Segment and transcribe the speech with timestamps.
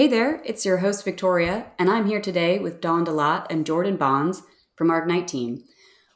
[0.00, 3.98] Hey there, it's your host Victoria, and I'm here today with Dawn Delatte and Jordyn
[3.98, 4.42] Bonds
[4.74, 5.62] from our Ignite team.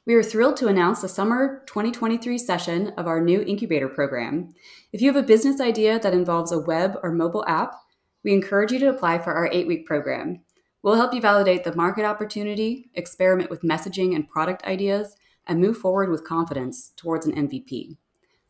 [0.07, 4.55] We are thrilled to announce the summer 2023 session of our new incubator program.
[4.95, 7.75] If you have a business idea that involves a web or mobile app,
[8.23, 10.41] we encourage you to apply for our eight week program.
[10.83, 15.15] We'll help you validate the market opportunity, experiment with messaging and product ideas,
[15.47, 17.99] and move forward with confidence towards an MVP.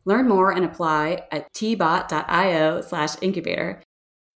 [0.05, 3.81] Learn more and apply at tbot.io slash incubator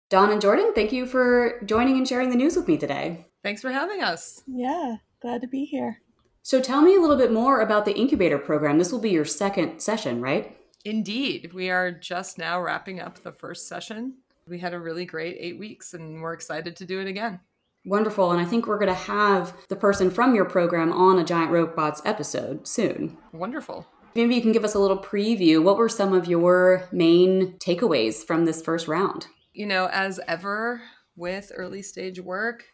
[0.08, 3.26] Dawn and Jordyn, thank you for joining and sharing the news with me today.
[3.42, 4.40] Thanks for having us.
[4.46, 6.00] Yeah, glad to be here.
[6.42, 8.78] So tell me a little bit more about the incubator program.
[8.78, 10.56] This will be your second session, right?
[10.84, 11.52] Indeed.
[11.52, 14.18] We are just now wrapping up the first session.
[14.46, 17.40] We had a really great eight weeks and we're excited to do it again.
[17.84, 18.30] Wonderful.
[18.30, 21.50] And I think we're going to have the person from your program on a Giant
[21.50, 23.18] Robots episode soon.
[23.32, 23.84] Wonderful.
[24.14, 25.60] Maybe you can give us a little preview.
[25.60, 29.26] What were some of your main takeaways from this first round?
[29.56, 30.82] You know, as ever
[31.16, 32.66] with early stage work,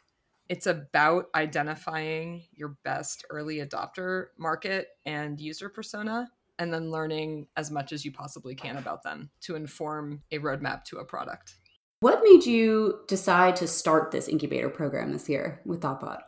[0.48, 7.70] it's about identifying your best early adopter market and user persona and then learning as
[7.70, 11.54] much as you possibly can about them to inform a roadmap to a product.
[12.00, 16.22] What made you decide to start this incubator program this year with Thoughtbot?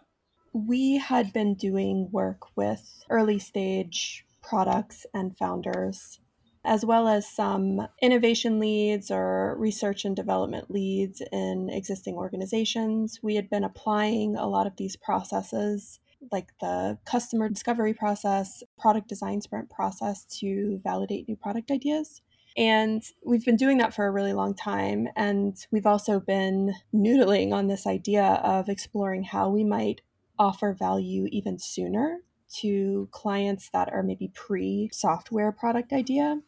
[0.52, 6.20] We had been doing work with early stage products and founders
[6.64, 13.20] as well as some innovation leads or research and development leads in existing organizations.
[13.22, 16.00] We had been applying a lot of these processes,
[16.32, 22.22] like the customer discovery process, product design sprint process, to validate new product ideas.
[22.56, 25.08] And we've been doing that for a really long time.
[25.16, 30.00] And we've also been noodling on this idea of exploring how we might
[30.38, 32.20] offer value even sooner
[32.60, 36.40] to clients that are maybe pre software product idea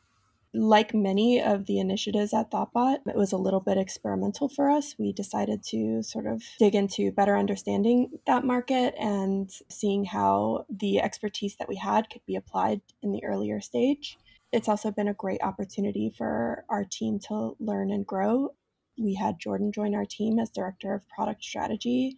[0.56, 4.94] like many of the initiatives at Thoughtbot, it was a little bit experimental for us.
[4.98, 11.00] We decided to sort of dig into better understanding that market and seeing how the
[11.00, 14.18] expertise that we had could be applied in the earlier stage.
[14.52, 18.54] It's also been a great opportunity for our team to learn and grow.
[18.98, 22.16] We had Jordyn join our team as director of product strategy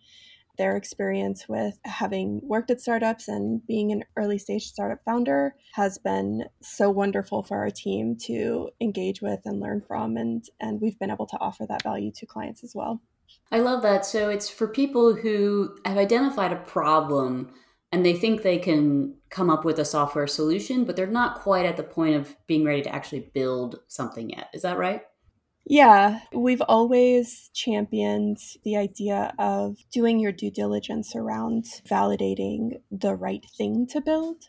[0.58, 5.98] their experience with having worked at startups and being an early stage startup founder has
[5.98, 10.98] been so wonderful for our team to engage with and learn from and and we've
[10.98, 13.00] been able to offer that value to clients as well.
[13.50, 14.04] I love that.
[14.04, 17.50] So it's for people who have identified a problem
[17.92, 21.64] and they think they can come up with a software solution, but they're not quite
[21.64, 24.48] at the point of being ready to actually build something yet.
[24.52, 25.02] Is that right?
[25.71, 33.45] Yeah, we've always championed the idea of doing your due diligence around validating the right
[33.56, 34.49] thing to build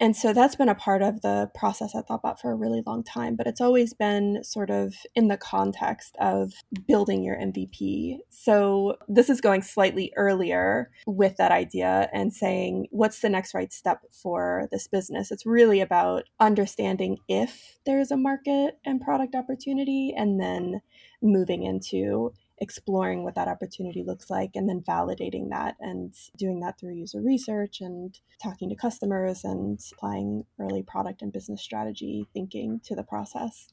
[0.00, 3.04] and so that's been a part of the process at Thoughtbot for a really long
[3.04, 6.52] time, but it's always been sort of in the context of
[6.88, 8.18] building your MVP.
[8.30, 13.72] So this is going slightly earlier with that idea and saying, what's the next right
[13.72, 15.30] step for this business?
[15.30, 20.80] It's really about understanding if there's a market and product opportunity and then
[21.22, 26.78] moving into exploring what that opportunity looks like and then validating that and doing that
[26.78, 32.80] through user research and talking to customers and applying early product and business strategy thinking
[32.84, 33.68] to the process.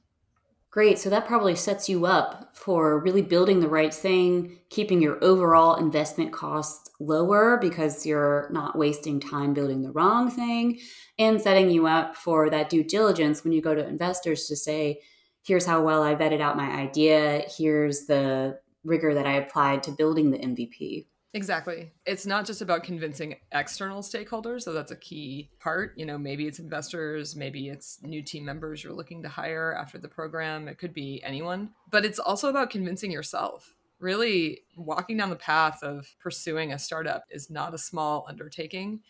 [0.69, 0.99] Great.
[0.99, 5.75] So that probably sets you up for really building the right thing, keeping your overall
[5.75, 10.79] investment costs lower because you're not wasting time building the wrong thing,
[11.17, 14.99] and setting you up for that due diligence when you go to investors to say,
[15.41, 19.91] here's how well I vetted out my idea, here's the rigor that I applied to
[19.91, 21.05] building the MVP.
[21.33, 21.91] Exactly.
[22.05, 25.93] It's not just about convincing external stakeholders, so that's a key part.
[25.97, 29.97] You know, maybe it's investors, maybe it's new team members you're looking to hire after
[29.97, 33.75] the program, it could be anyone, but it's also about convincing yourself.
[33.99, 39.01] Really, walking down the path of pursuing a startup is not a small undertaking.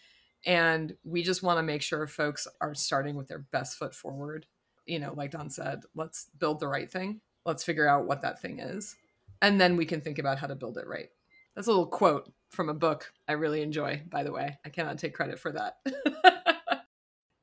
[0.46, 4.46] And we just want to make sure folks are starting with their best foot forward.
[4.86, 7.20] You know, like Dawn said, let's build the right thing.
[7.46, 8.96] Let's figure out what that thing is
[9.42, 11.10] and then we can think about how to build it right.
[11.56, 14.58] That's a little quote from a book I really enjoy, by the way.
[14.66, 15.78] I cannot take credit for that.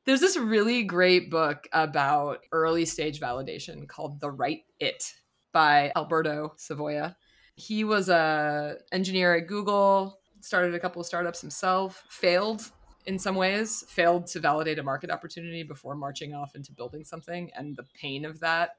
[0.06, 5.14] There's this really great book about early stage validation called The Right It
[5.52, 7.16] by Alberto Savoia.
[7.56, 12.70] He was a engineer at Google, started a couple of startups himself, failed
[13.06, 17.50] in some ways, failed to validate a market opportunity before marching off into building something
[17.56, 18.76] and the pain of that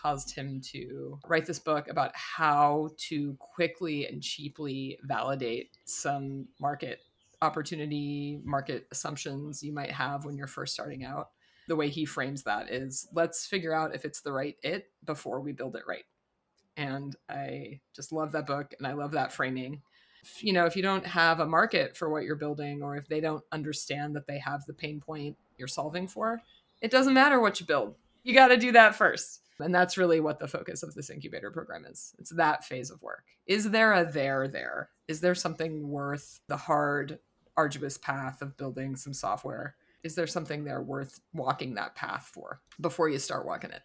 [0.00, 7.00] caused him to write this book about how to quickly and cheaply validate some market
[7.42, 11.30] opportunity, market assumptions you might have when you're first starting out.
[11.68, 15.40] The way he frames that is let's figure out if it's the right it before
[15.40, 16.04] we build it right.
[16.76, 19.82] And I just love that book and I love that framing.
[20.40, 23.20] You know, if you don't have a market for what you're building, or if they
[23.20, 26.42] don't understand that they have the pain point you're solving for,
[26.80, 27.94] it doesn't matter what you build.
[28.22, 29.40] You got to do that first.
[29.60, 32.14] And that's really what the focus of this incubator program is.
[32.18, 33.24] It's that phase of work.
[33.46, 34.90] Is there a there there?
[35.08, 37.18] Is there something worth the hard,
[37.56, 39.76] arduous path of building some software?
[40.02, 43.82] Is there something there worth walking that path for before you start walking it?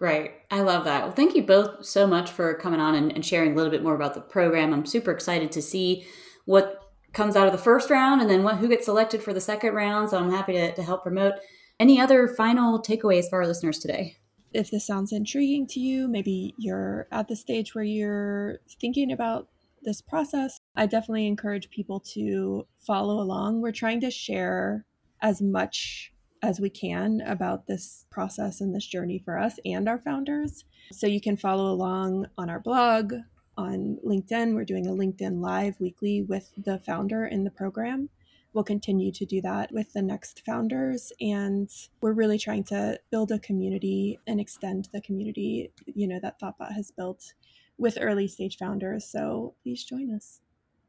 [0.00, 0.34] Right.
[0.50, 1.04] I love that.
[1.04, 3.82] Well, thank you both so much for coming on and, and sharing a little bit
[3.82, 4.74] more about the program.
[4.74, 6.04] I'm super excited to see
[6.44, 6.80] what
[7.12, 9.72] comes out of the first round and then what who gets selected for the second
[9.72, 10.10] round.
[10.10, 11.34] So I'm happy to, to help promote.
[11.80, 14.16] Any other final takeaways for our listeners today?
[14.54, 19.48] If this sounds intriguing to you, maybe you're at the stage where you're thinking about
[19.82, 23.60] this process, I definitely encourage people to follow along.
[23.60, 24.86] We're trying to share
[25.20, 26.12] as much
[26.42, 30.64] as we can about this process and this journey for us and our founders.
[30.92, 33.14] So you can follow along on our blog,
[33.56, 34.54] on LinkedIn.
[34.54, 38.08] We're doing a LinkedIn Live weekly with the founder in the program
[38.54, 41.12] we'll continue to do that with the next founders.
[41.20, 41.68] And
[42.00, 46.72] we're really trying to build a community and extend the community, you know, that Thoughtbot
[46.72, 47.34] has built
[47.76, 49.04] with early stage founders.
[49.04, 50.40] So please join us.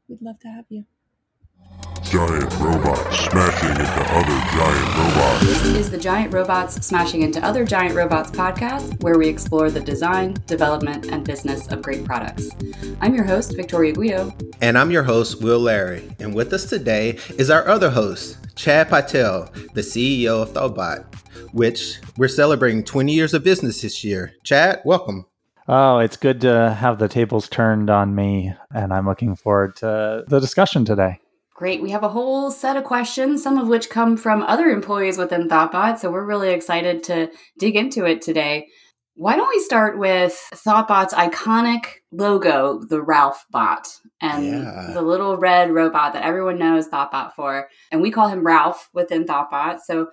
[0.08, 0.86] We'd love to have you.
[2.10, 5.40] Giant robots smashing into other giant robots.
[5.40, 9.80] This is the Giant Robots Smashing into Other Giant Robots podcast, where we explore the
[9.80, 12.50] design, development, and business of great products.
[13.00, 14.32] I'm your host, Victoria Guido.
[14.60, 16.08] And I'm your host, Will Larry.
[16.20, 21.12] And with us today is our other host, Chad Pytel, the CEO of Thoughtbot,
[21.52, 24.32] which we're celebrating 20 years of business this year.
[24.44, 25.26] Chad, welcome.
[25.66, 30.22] Oh, it's good to have the tables turned on me, and I'm looking forward to
[30.28, 31.18] the discussion today.
[31.56, 31.80] Great.
[31.80, 35.48] We have a whole set of questions, some of which come from other employees within
[35.48, 35.98] Thoughtbot.
[35.98, 38.66] So we're really excited to dig into it today.
[39.14, 43.88] Why don't we start with Thoughtbot's iconic logo, the Ralph bot,
[44.20, 44.90] and yeah.
[44.92, 47.70] the little red robot that everyone knows Thoughtbot for.
[47.90, 49.78] And we call him Ralph within Thoughtbot.
[49.86, 50.08] So,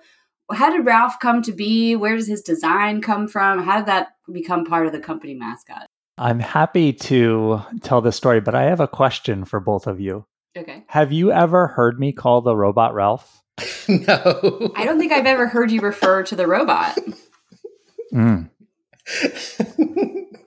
[0.50, 1.94] how did Ralph come to be?
[1.94, 3.62] Where does his design come from?
[3.62, 5.86] How did that become part of the company mascot?
[6.16, 10.24] I'm happy to tell this story, but I have a question for both of you.
[10.56, 10.84] Okay.
[10.86, 13.42] Have you ever heard me call the robot Ralph?
[13.88, 14.72] no.
[14.76, 16.96] I don't think I've ever heard you refer to the robot.
[18.12, 18.48] Mm.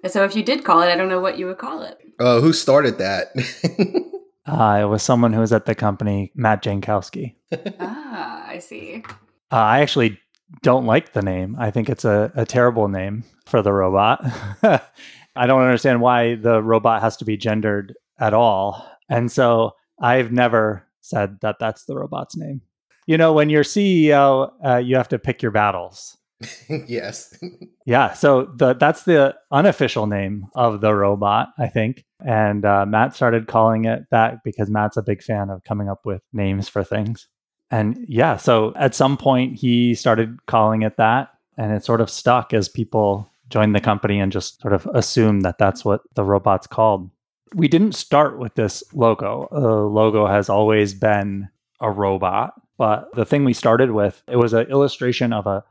[0.07, 1.98] so if you did call it, I don't know what you would call it.
[2.19, 3.27] Oh, uh, who started that?
[4.45, 7.36] uh, it was someone who was at the company, Matt Jankowski.
[7.80, 9.03] ah, I see.
[9.51, 10.19] Uh, I actually
[10.62, 11.56] don't like the name.
[11.60, 14.21] I think it's a, a terrible name for the robot.
[14.63, 18.89] I don't understand why the robot has to be gendered at all.
[19.10, 22.62] And so I've never said that that's the robot's name.
[23.06, 26.18] You know, when you're CEO, uh, you have to pick your battles.
[26.70, 27.38] yes.
[27.86, 28.14] yeah.
[28.14, 32.04] So the that's the unofficial name of the robot, I think.
[32.26, 36.02] And uh, Matt started calling it that because Matt's a big fan of coming up
[36.06, 37.28] with names for things.
[37.70, 42.10] And yeah, so at some point he started calling it that, and it sort of
[42.10, 46.24] stuck as people joined the company and just sort of assumed that that's what the
[46.24, 47.10] robot's called
[47.56, 49.48] we didn't start with this logo.
[49.52, 51.50] The logo has always been
[51.80, 55.64] a robot, but the thing we started with, it was an illustration of a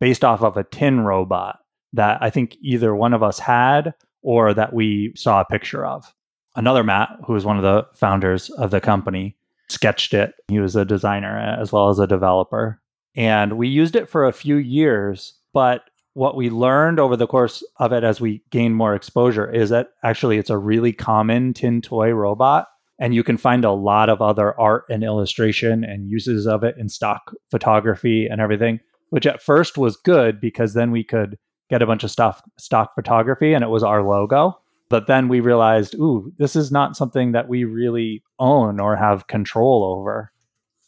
[0.00, 1.58] based off of a tin robot
[1.92, 6.12] that I think either one of us had or that we saw a picture of.
[6.56, 9.36] Another Matt, who was one of the founders of the company,
[9.68, 10.34] sketched it.
[10.48, 12.80] He was a designer as well as a developer.
[13.16, 15.82] And we used it for a few years, but
[16.14, 19.88] what we learned over the course of it as we gain more exposure is that
[20.02, 22.68] actually it's a really common tin toy robot
[22.98, 26.76] and you can find a lot of other art and illustration and uses of it
[26.78, 28.80] in stock photography and everything
[29.10, 31.38] which at first was good because then we could
[31.70, 34.58] get a bunch of stuff stock photography and it was our logo.
[34.88, 39.28] But then we realized ooh this is not something that we really own or have
[39.28, 40.32] control over.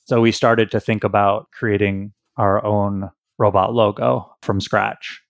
[0.07, 5.21] So we started to think about creating our own robot logo from scratch.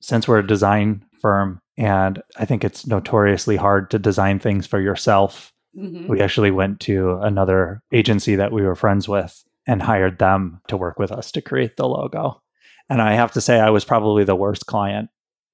[0.00, 4.80] Since we're a design firm and I think it's notoriously hard to design things for
[4.80, 6.08] yourself, mm-hmm.
[6.08, 10.76] we actually went to another agency that we were friends with and hired them to
[10.76, 12.42] work with us to create the logo.
[12.88, 15.08] And I have to say, I was probably the worst client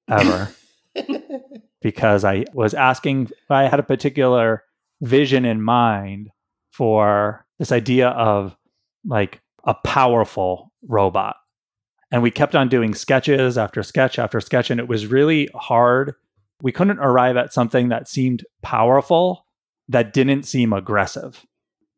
[0.09, 0.49] ever
[1.81, 4.63] because I was asking, I had a particular
[5.01, 6.29] vision in mind
[6.71, 8.57] for this idea of
[9.05, 11.35] like a powerful robot
[12.11, 14.69] and we kept on doing sketches after sketch after sketch.
[14.69, 16.15] And it was really hard.
[16.61, 19.45] We couldn't arrive at something that seemed powerful,
[19.87, 21.45] that didn't seem aggressive.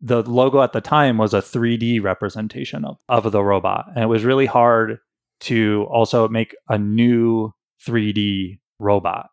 [0.01, 3.85] The logo at the time was a 3D representation of, of the robot.
[3.95, 4.97] And it was really hard
[5.41, 7.53] to also make a new
[7.87, 9.29] 3D robot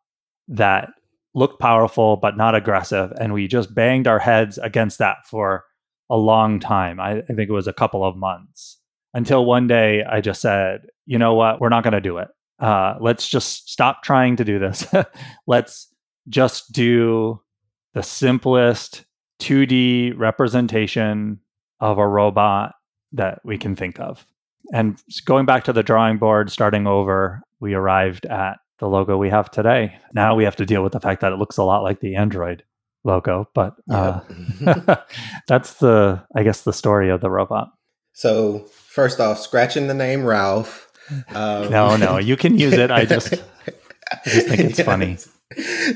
[0.49, 0.91] that
[1.35, 3.13] looked powerful but not aggressive.
[3.21, 5.65] And we just banged our heads against that for
[6.11, 7.01] a long time.
[7.01, 8.78] I, I think it was a couple of months
[9.15, 12.29] until one day I just said, you know what, we're not going to do it.
[12.59, 14.87] Uh, let's just stop trying to do this.
[15.47, 15.93] let's
[16.29, 17.41] just do
[17.95, 19.05] the simplest
[19.41, 21.41] 2D representation
[21.81, 22.75] of a robot
[23.13, 24.27] that we can think of.
[24.73, 29.31] And going back to the drawing board, starting over, we arrived at the logo we
[29.31, 29.99] have today.
[30.13, 32.17] Now we have to deal with the fact that it looks a lot like the
[32.17, 32.65] Android
[33.05, 34.21] logo, but uh,
[35.49, 37.71] that's the, I guess, the story of the robot.
[38.19, 40.91] So, first off, scratching the name Ralph.
[41.29, 42.91] Um, no, no, you can use it.
[42.91, 45.19] I just, I just think it's funny.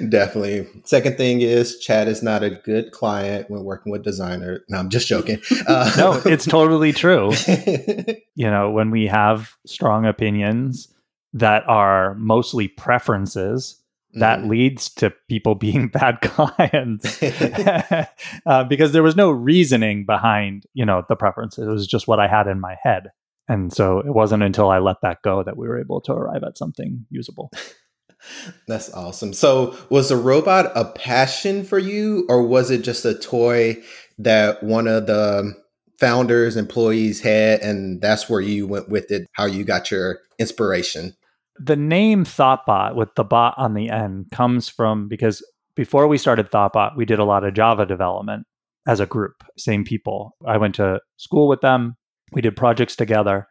[0.08, 0.68] Definitely.
[0.84, 4.60] Second thing is Chad is not a good client when working with designer.
[4.68, 5.40] No, I'm just joking.
[5.66, 7.32] Uh, no, it's totally true.
[8.36, 10.86] you know, when we have strong opinions
[11.32, 13.81] that are mostly preferences,
[14.14, 14.48] that mm.
[14.48, 17.22] leads to people being bad clients
[18.46, 22.20] uh, because there was no reasoning behind you know the preferences it was just what
[22.20, 23.08] i had in my head
[23.48, 26.42] and so it wasn't until i let that go that we were able to arrive
[26.44, 27.50] at something usable
[28.68, 29.32] that's awesome.
[29.32, 33.82] So, was the robot a passion for you, or was it just a toy
[34.18, 35.52] that one of the
[35.98, 39.26] founders, employees had, and that's where you went with it?
[39.32, 41.16] How you got your inspiration?
[41.58, 45.44] The name Thoughtbot with the bot on the end comes from because
[45.74, 48.46] before we started Thoughtbot, we did a lot of Java development
[48.86, 50.36] as a group, same people.
[50.46, 51.96] I went to school with them,
[52.32, 53.46] we did projects together,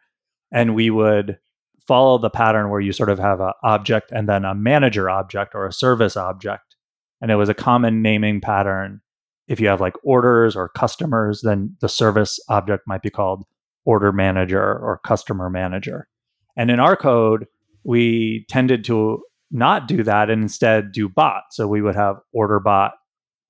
[0.52, 1.38] and we would
[1.86, 5.54] follow the pattern where you sort of have an object and then a manager object
[5.54, 6.76] or a service object.
[7.20, 9.00] And it was a common naming pattern.
[9.48, 13.44] If you have like orders or customers, then the service object might be called
[13.84, 16.08] order manager or customer manager.
[16.56, 17.46] And in our code,
[17.84, 21.44] we tended to not do that and instead do bot.
[21.50, 22.92] So we would have order bot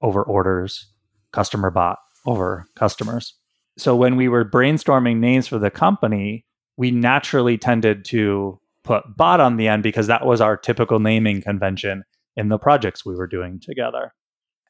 [0.00, 0.88] over orders,
[1.32, 3.34] customer bot over customers.
[3.78, 6.44] So when we were brainstorming names for the company,
[6.76, 11.40] we naturally tended to put bot on the end because that was our typical naming
[11.40, 12.04] convention
[12.36, 14.12] in the projects we were doing together.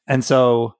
[0.07, 0.75] And so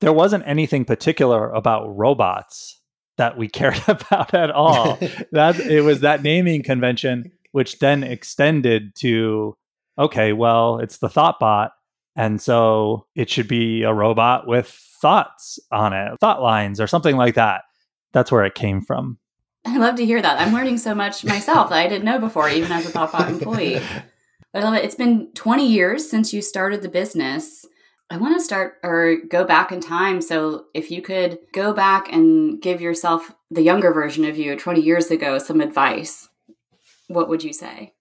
[0.00, 2.80] there wasn't anything particular about robots
[3.16, 4.98] that we cared about at all.
[5.32, 9.56] that it was that naming convention which then extended to
[9.98, 11.70] okay, well, it's the Thoughtbot
[12.14, 14.68] and so it should be a robot with
[15.00, 17.62] thoughts on it, thought lines or something like that.
[18.12, 19.16] That's where it came from.
[19.64, 20.38] I love to hear that.
[20.38, 23.80] I'm learning so much myself that I didn't know before, even as a Thoughtbot employee.
[24.52, 24.84] But I love it.
[24.84, 27.66] It's been 20 years since you started the business.
[28.10, 30.22] I want to start or go back in time.
[30.22, 34.80] So, if you could go back and give yourself the younger version of you 20
[34.80, 36.28] years ago some advice,
[37.08, 37.94] what would you say?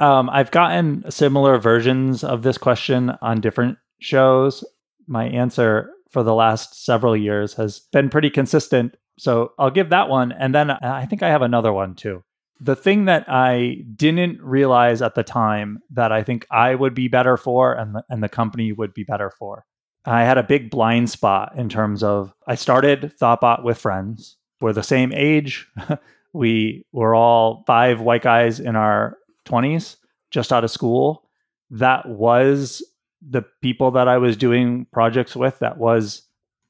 [0.00, 4.64] Um, I've gotten similar versions of this question on different shows.
[5.06, 8.96] My answer for the last several years has been pretty consistent.
[9.18, 10.32] So I'll give that one.
[10.32, 12.22] And then I think I have another one too.
[12.60, 17.08] The thing that I didn't realize at the time that I think I would be
[17.08, 19.64] better for and the, and the company would be better for.
[20.04, 24.36] I had a big blind spot in terms of I started Thoughtbot with friends.
[24.60, 25.68] We're the same age.
[26.32, 29.96] we were all five white guys in our 20s,
[30.30, 31.28] just out of school.
[31.70, 32.82] That was
[33.26, 35.58] the people that I was doing projects with.
[35.60, 36.22] That was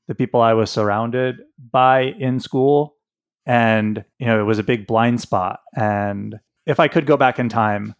[0.08, 1.36] the people I was surrounded
[1.70, 2.96] by in school.
[3.46, 5.60] And, you know, it was a big blind spot.
[5.74, 7.94] And if I could go back in time,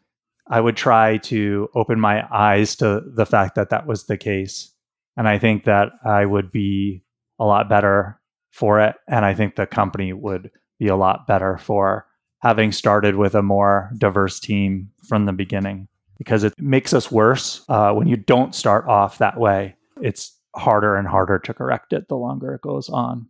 [0.49, 4.73] I would try to open my eyes to the fact that that was the case.
[5.17, 7.05] And I think that I would be
[7.39, 8.97] a lot better for it.
[9.09, 10.51] And I think the company would
[10.83, 12.07] be a lot better for
[12.41, 15.87] having started with a more diverse team from the beginning
[16.19, 19.77] because it makes us worse uh, when you don't start off that way.
[20.01, 23.29] It's harder and harder to correct it the longer it goes on.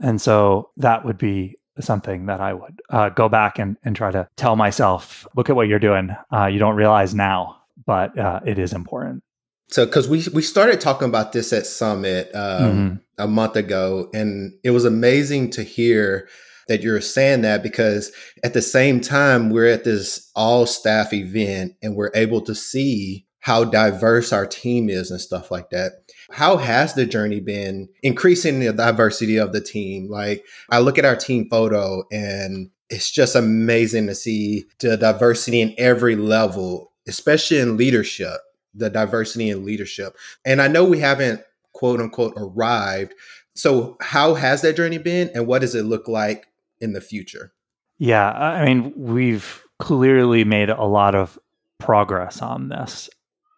[0.00, 4.10] And so that would be something that I would uh, go back and, and try
[4.10, 6.14] to tell myself look at what you're doing.
[6.30, 9.22] Uh, you don't realize now, but uh, it is important.
[9.70, 12.94] So, because we we started talking about this at Summit um, mm-hmm.
[13.16, 16.28] a month ago, and it was amazing to hear
[16.68, 18.12] that you're saying that because
[18.44, 23.26] at the same time we're at this all staff event and we're able to see
[23.42, 25.92] how diverse our team is and stuff like that.
[26.30, 30.08] How has the journey been increasing the diversity of the team?
[30.08, 35.60] Like, I look at our team photo and it's just amazing to see the diversity
[35.60, 38.38] in every level, especially in leadership,
[38.74, 40.16] the diversity in leadership.
[40.44, 41.42] And I know we haven't
[41.72, 43.12] quote unquote arrived.
[43.54, 46.46] So, how has that journey been and what does it look like
[46.82, 47.52] in the future?
[47.98, 51.38] Yeah, I mean, we've clearly made a lot of
[51.78, 53.08] progress on this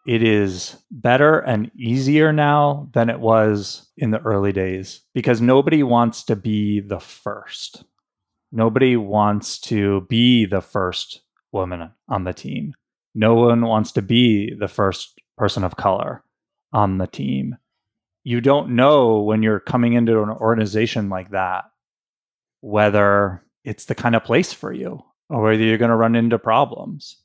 [0.06, 5.82] it is better and easier now than it was in the early days because nobody
[5.82, 7.84] wants to be the first.
[8.52, 12.74] Nobody wants to be the first woman on the team.
[13.14, 16.22] No one wants to be the first person of color
[16.72, 17.56] on the team.
[18.24, 21.64] You don't know when you're coming into an organization like that
[22.64, 26.38] whether it's the kind of place for you or whether you're going to run into
[26.38, 27.18] problems.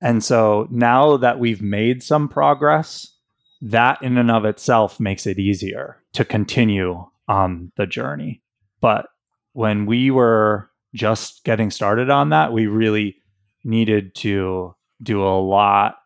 [0.00, 3.12] And so now that we've made some progress,
[3.60, 8.42] that in and of itself makes it easier to continue on the journey.
[8.80, 9.06] But
[9.54, 13.16] when we were just getting started on that, we really
[13.64, 15.96] needed to do a lot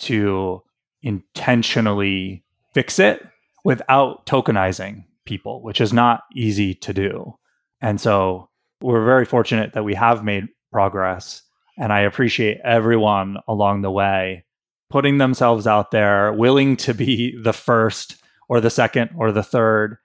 [0.00, 0.62] to
[1.00, 3.22] intentionally fix it
[3.64, 7.34] without tokenizing people, which is not easy to do.
[7.86, 8.48] And so
[8.82, 11.42] we're very fortunate that we have made progress.
[11.78, 14.44] And I appreciate everyone along the way
[14.90, 18.16] putting themselves out there, willing to be the first
[18.48, 19.98] or the second or the third.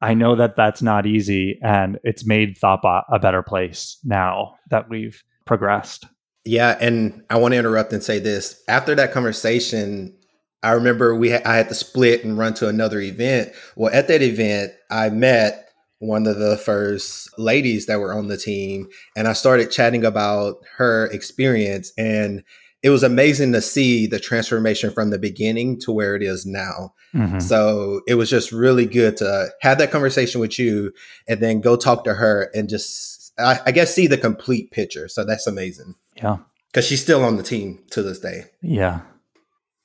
[0.00, 4.88] I know that that's not easy, and it's made Thoughtbot a better place now that
[4.88, 6.06] we've progressed.
[6.44, 8.62] Yeah, and I want to interrupt and say this.
[8.68, 10.16] After that conversation,
[10.62, 13.52] I remember we ha- I had to split and run to another event.
[13.76, 15.67] Well, at that event, I met
[16.00, 20.58] one of the first ladies that were on the team and I started chatting about
[20.76, 22.44] her experience and
[22.82, 26.94] it was amazing to see the transformation from the beginning to where it is now.
[27.12, 27.40] Mm-hmm.
[27.40, 30.92] So it was just really good to have that conversation with you
[31.26, 35.08] and then go talk to her and just, I, I guess, see the complete picture.
[35.08, 35.96] So that's amazing.
[36.16, 36.38] Yeah.
[36.70, 38.44] Because she's still on the team to this day.
[38.62, 39.00] Yeah.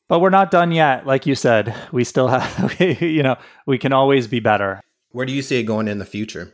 [0.08, 1.08] But we're not done yet.
[1.08, 4.82] Like you said, we still have, you know, we can always be better.
[5.14, 6.54] Where do you see it going in the future?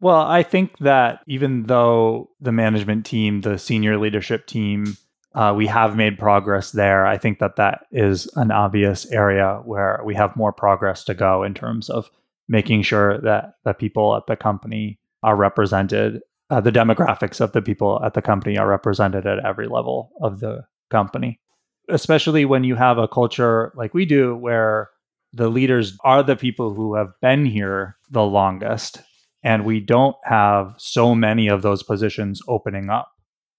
[0.00, 4.96] Well, I think that even though the management team, the senior leadership team,
[5.34, 7.06] uh, we have made progress there.
[7.06, 11.42] I think that that is an obvious area where we have more progress to go
[11.42, 12.10] in terms of
[12.48, 16.20] making sure that the people at the company are represented.
[16.50, 20.40] Uh, the demographics of the people at the company are represented at every level of
[20.40, 21.40] the company,
[21.88, 24.90] especially when you have a culture like we do where
[25.34, 29.02] the leaders are the people who have been here the longest.
[29.42, 33.10] And we don't have so many of those positions opening up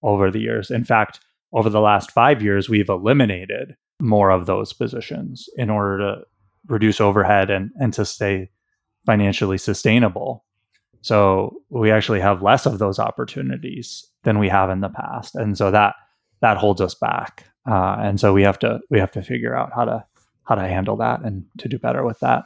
[0.02, 0.70] over the years.
[0.70, 1.20] In fact,
[1.52, 6.22] over the last five years, we've eliminated more of those positions in order to
[6.66, 8.50] reduce overhead and, and to stay
[9.04, 10.44] financially sustainable.
[11.02, 15.56] So we actually have less of those opportunities than we have in the past, and
[15.56, 15.94] so that
[16.40, 17.44] that holds us back.
[17.70, 20.04] Uh, and so we have to we have to figure out how to
[20.46, 22.44] how to handle that and to do better with that.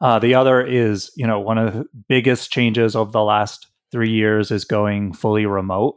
[0.00, 4.10] Uh, the other is, you know, one of the biggest changes of the last three
[4.10, 5.96] years is going fully remote.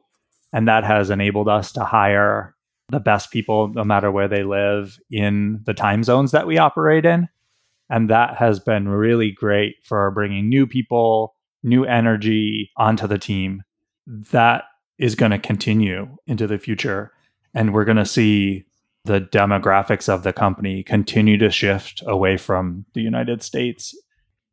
[0.54, 2.56] And that has enabled us to hire
[2.90, 7.06] the best people, no matter where they live in the time zones that we operate
[7.06, 7.28] in.
[7.90, 13.64] And that has been really great for bringing new people, new energy onto the team.
[14.06, 14.66] That
[14.98, 17.12] is going to continue into the future.
[17.54, 18.66] And we're going to see
[19.06, 23.96] the demographics of the company continue to shift away from the United States.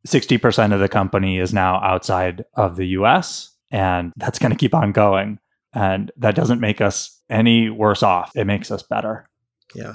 [0.07, 4.75] 60% of the company is now outside of the US, and that's going to keep
[4.75, 5.39] on going.
[5.73, 9.27] And that doesn't make us any worse off, it makes us better.
[9.73, 9.93] Yeah.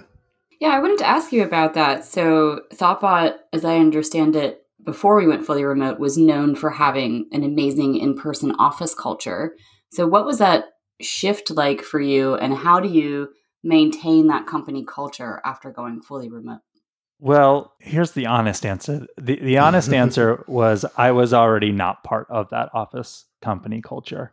[0.61, 2.05] Yeah, I wanted to ask you about that.
[2.05, 7.29] So, Thoughtbot, as I understand it, before we went fully remote, was known for having
[7.31, 9.55] an amazing in person office culture.
[9.91, 10.65] So, what was that
[11.01, 13.29] shift like for you, and how do you
[13.69, 16.61] maintain that company culture after going fully remote?
[17.21, 19.07] Well, here's the honest answer.
[19.17, 24.33] The, the honest answer was I was already not part of that office company culture.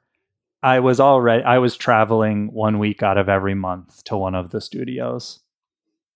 [0.64, 4.52] I was already I was traveling one week out of every month to one of
[4.52, 5.40] the studios.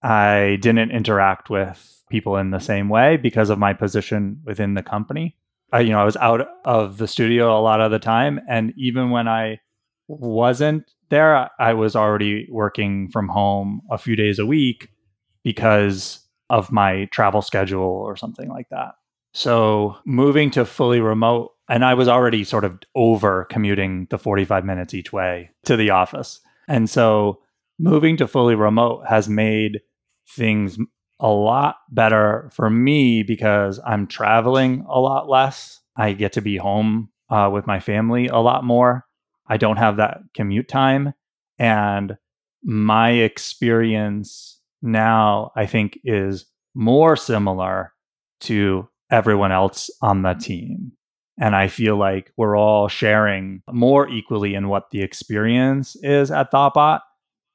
[0.02, 4.82] I didn't interact with people in the same way because of my position within the
[4.82, 5.36] company.
[5.72, 8.74] I, you know, I was out of the studio a lot of the time, and
[8.76, 9.60] even when I
[10.08, 14.90] wasn't there, I was already working from home a few days a week
[15.44, 16.20] because
[16.50, 18.94] of my travel schedule or something like that.
[19.34, 24.66] So moving to fully remote, and I was already sort of over commuting the 45
[24.66, 26.40] minutes each way to the office.
[26.68, 27.42] And so
[27.78, 29.82] moving to fully remote has made
[30.36, 30.78] things
[31.20, 35.80] a lot better for me because I'm traveling a lot less.
[35.96, 39.06] I get to be home uh, with my family a lot more.
[39.50, 41.14] I don't have that commute time.
[41.58, 42.18] And
[42.64, 47.94] my experience now, I think, is more similar
[48.42, 50.40] to everyone else on the mm-hmm.
[50.40, 50.92] team.
[51.42, 56.52] And I feel like we're all sharing more equally in what the experience is at
[56.52, 57.00] Thoughtbot.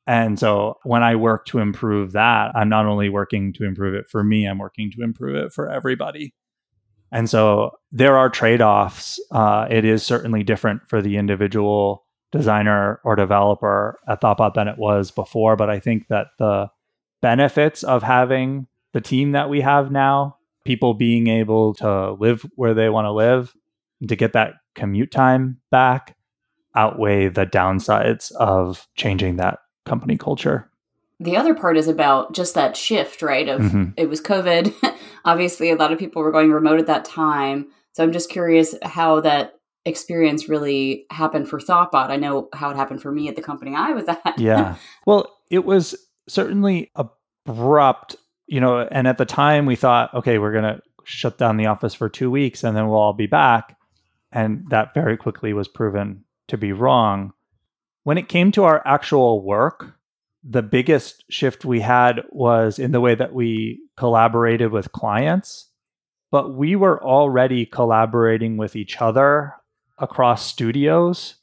[0.06, 4.06] And so when I work to improve that, I'm not only working to improve it
[4.08, 6.34] for me, I'm working to improve it for everybody.
[7.14, 9.20] And so there are trade offs.
[9.30, 14.78] Uh, it is certainly different for the individual designer or developer at Thoughtbot than it
[14.78, 15.54] was before.
[15.54, 16.70] But I think that the
[17.22, 22.74] benefits of having the team that we have now, people being able to live where
[22.74, 23.54] they want to live,
[24.08, 26.16] to get that commute time back,
[26.74, 30.68] outweigh the downsides of changing that company culture.
[31.24, 33.48] The other part is about just that shift, right?
[33.48, 33.94] Of Mhm.
[33.96, 34.72] it was COVID.
[35.24, 37.66] Obviously, a lot of people were going remote at that time.
[37.92, 39.54] So I'm just curious how that
[39.86, 42.10] experience really happened for Thoughtbot.
[42.10, 44.34] I know how it happened for me at the company I was at.
[44.38, 44.76] yeah.
[45.06, 45.94] Well, it was
[46.28, 46.90] certainly
[47.46, 51.56] abrupt, you know, and at the time we thought, okay, we're going to shut down
[51.58, 53.76] the office for two weeks and then we'll all be back.
[54.32, 57.32] And that very quickly was proven to be wrong.
[58.02, 59.94] When it came to our actual work,
[60.46, 65.70] the biggest shift we had was in the way that we collaborated with clients,
[66.30, 69.54] but we were already collaborating with each other
[69.98, 71.36] across studios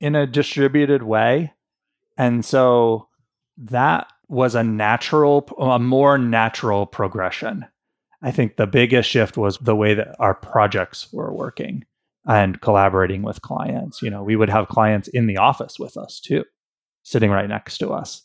[0.00, 1.52] in a distributed way.
[2.16, 3.08] And so
[3.58, 7.64] that was a natural, a more natural progression.
[8.22, 11.84] I think the biggest shift was the way that our projects were working
[12.26, 14.02] and collaborating with clients.
[14.02, 16.44] You know, we would have clients in the office with us too,
[17.06, 18.24] sitting right next to us.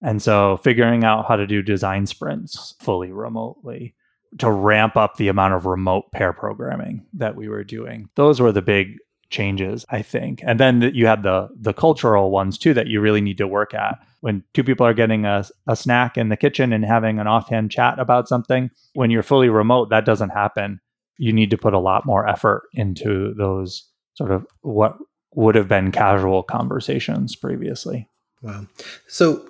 [0.00, 3.96] And so figuring out how to do design sprints fully remotely
[4.38, 8.08] to ramp up the amount of remote pair programming that we were doing.
[8.14, 8.96] Those were the big
[9.28, 10.40] changes, I think.
[10.46, 13.74] And then you had the the cultural ones too that you really need to work
[13.74, 13.98] at.
[14.20, 17.72] When two people are getting a, a snack in the kitchen and having an offhand
[17.72, 20.80] chat about something, when you're fully remote, that doesn't happen.
[21.18, 24.96] You need to put a lot more effort into those sort of what
[25.34, 28.08] would have been casual conversations previously.
[28.42, 28.66] Wow.
[29.08, 29.48] So,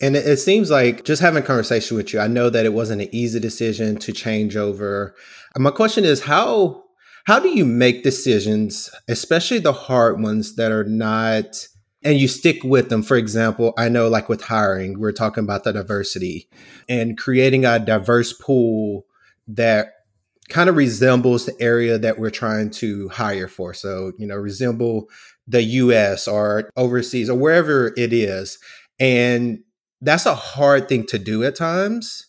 [0.00, 2.72] and it, it seems like just having a conversation with you, I know that it
[2.72, 5.14] wasn't an easy decision to change over.
[5.54, 6.84] Uh, My question is how
[7.24, 11.68] how do you make decisions, especially the hard ones that are not
[12.02, 13.02] and you stick with them.
[13.02, 16.48] For example, I know like with hiring, we're talking about the diversity
[16.88, 19.04] and creating a diverse pool
[19.48, 19.88] that
[20.48, 23.74] kind of resembles the area that we're trying to hire for.
[23.74, 25.08] So, you know, resemble
[25.48, 28.58] the US or overseas or wherever it is.
[29.00, 29.60] And
[30.00, 32.26] that's a hard thing to do at times,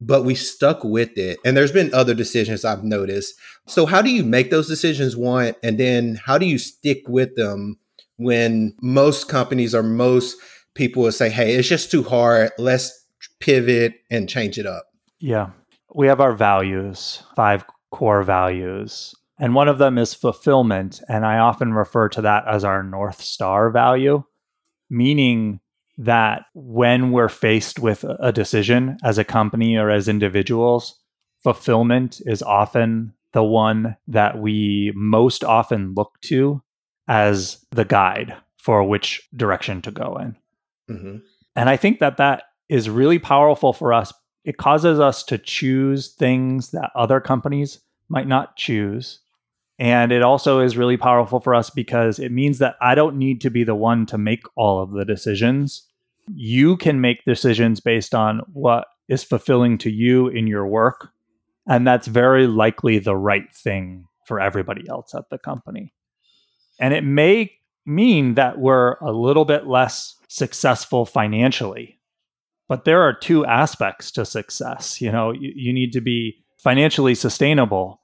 [0.00, 1.38] but we stuck with it.
[1.44, 3.34] And there's been other decisions I've noticed.
[3.66, 5.54] So, how do you make those decisions, one?
[5.62, 7.78] And then how do you stick with them
[8.16, 10.36] when most companies or most
[10.74, 12.50] people will say, hey, it's just too hard.
[12.58, 13.06] Let's
[13.38, 14.86] pivot and change it up?
[15.20, 15.50] Yeah.
[15.94, 19.14] We have our values, five core values.
[19.42, 21.00] And one of them is fulfillment.
[21.08, 24.22] And I often refer to that as our North Star value,
[24.88, 25.58] meaning
[25.98, 30.96] that when we're faced with a decision as a company or as individuals,
[31.42, 36.62] fulfillment is often the one that we most often look to
[37.08, 40.36] as the guide for which direction to go in.
[40.88, 41.16] hmm
[41.56, 44.14] And I think that that is really powerful for us.
[44.44, 49.18] It causes us to choose things that other companies might not choose.
[49.78, 53.40] And it also is really powerful for us because it means that I don't need
[53.40, 55.88] to be the one to make all of the decisions.
[56.34, 61.08] You can make decisions based on what is fulfilling to you in your work.
[61.66, 65.92] And that's very likely the right thing for everybody else at the company.
[66.78, 67.52] And it may
[67.86, 71.98] mean that we're a little bit less successful financially.
[72.68, 75.00] But there are two aspects to success.
[75.00, 78.00] You know, you, you need to be financially sustainable.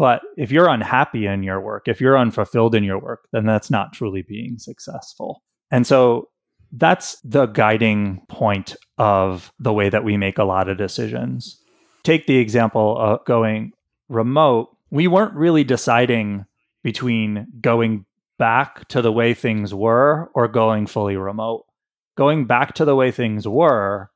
[0.00, 3.70] But if you're unhappy in your work, if you're unfulfilled in your work, then that's
[3.70, 5.42] not truly being successful.
[5.70, 6.30] And so
[6.72, 11.62] that's the guiding point of the way that we make a lot of decisions.
[12.02, 13.72] Take the example of going
[14.08, 14.74] remote.
[14.90, 16.46] We weren't really deciding
[16.82, 18.06] between going
[18.38, 21.66] back to the way things were or going fully remote.
[22.16, 24.10] Going back to the way things were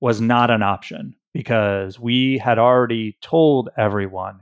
[0.00, 4.40] was not an option because we had already told everyone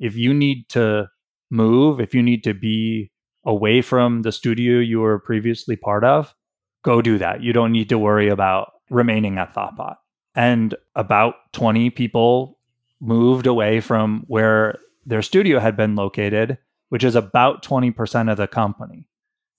[0.00, 1.08] if you need to
[1.50, 3.10] move, if you need to be
[3.44, 6.34] away from the studio you were previously part of,
[6.82, 7.42] go do that.
[7.42, 9.96] You don't need to worry about remaining at Thoughtbot.
[10.34, 12.58] And about 20 people
[13.00, 16.58] moved away from where their studio had been located,
[16.88, 19.06] which is about 20% of the company.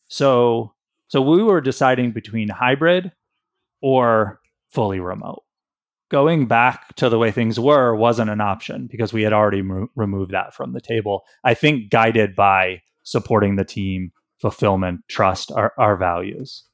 [0.08, 0.73] So
[1.08, 3.12] so we were deciding between hybrid
[3.82, 5.43] or fully remote.
[6.12, 9.88] Going back to the way things were wasn't an option because we had already mo-
[9.95, 11.24] removed that from the table.
[11.45, 16.65] I think guided by supporting the team, fulfillment, trust, our, our values.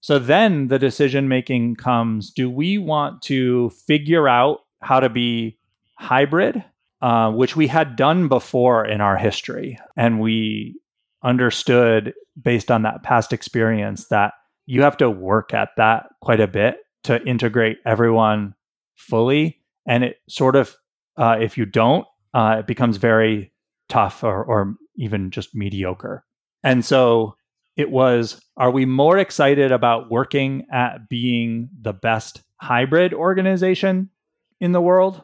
[0.00, 5.56] So then the decision making comes do we want to figure out how to be
[5.96, 6.64] hybrid,
[7.00, 9.78] uh, which we had done before in our history?
[9.96, 10.80] And we
[11.22, 14.32] understood based on that past experience that
[14.66, 18.54] you have to work at that quite a bit to integrate everyone
[18.96, 19.60] fully.
[19.86, 20.74] And it sort of,
[21.16, 23.52] uh, if you don't, uh, it becomes very
[23.88, 26.24] tough or, or even just mediocre.
[26.62, 27.36] And so
[27.76, 34.10] it was are we more excited about working at being the best hybrid organization
[34.60, 35.22] in the world?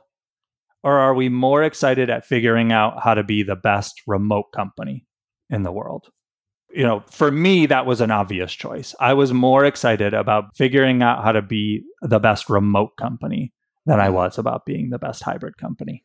[0.84, 5.06] Or are we more excited at figuring out how to be the best remote company
[5.50, 6.08] in the world?
[6.74, 8.94] You know, for me, that was an obvious choice.
[8.98, 13.52] I was more excited about figuring out how to be the best remote company
[13.86, 16.04] than I was about being the best hybrid company.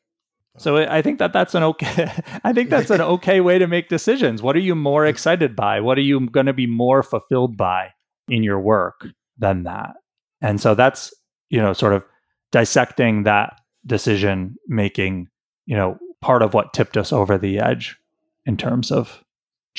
[0.57, 2.11] So I think that that's an okay.
[2.43, 4.41] I think that's an okay way to make decisions.
[4.41, 5.79] What are you more excited by?
[5.79, 7.89] What are you going to be more fulfilled by
[8.27, 9.93] in your work than that?
[10.41, 11.13] And so that's
[11.49, 12.05] you know sort of
[12.51, 15.27] dissecting that decision making.
[15.65, 17.97] You know, part of what tipped us over the edge
[18.45, 19.23] in terms of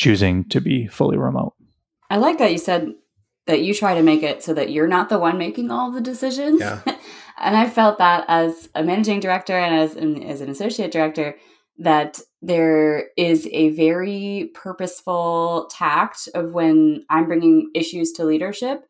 [0.01, 1.53] choosing to be fully remote.
[2.09, 2.95] I like that you said
[3.47, 6.01] that you try to make it so that you're not the one making all the
[6.01, 6.59] decisions.
[6.59, 6.81] Yeah.
[7.39, 11.37] and I felt that as a managing director and as an, as an associate director
[11.79, 18.87] that there is a very purposeful tact of when I'm bringing issues to leadership.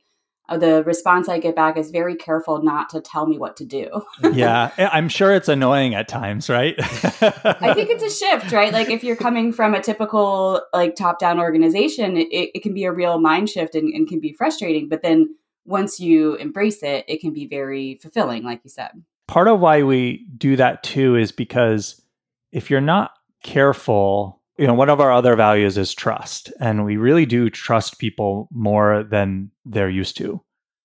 [0.51, 3.65] Uh, the response I get back is very careful not to tell me what to
[3.65, 4.03] do.
[4.33, 6.75] yeah, I'm sure it's annoying at times, right?
[6.79, 8.73] I think it's a shift, right?
[8.73, 12.93] Like if you're coming from a typical like top-down organization, it, it can be a
[12.93, 14.89] real mind shift and, and can be frustrating.
[14.89, 18.91] But then once you embrace it, it can be very fulfilling, like you said.
[19.29, 22.03] Part of why we do that too is because
[22.51, 23.13] if you're not
[23.45, 26.53] careful, you know, one of our other values is trust.
[26.61, 30.43] And we really do trust people more than they're used to.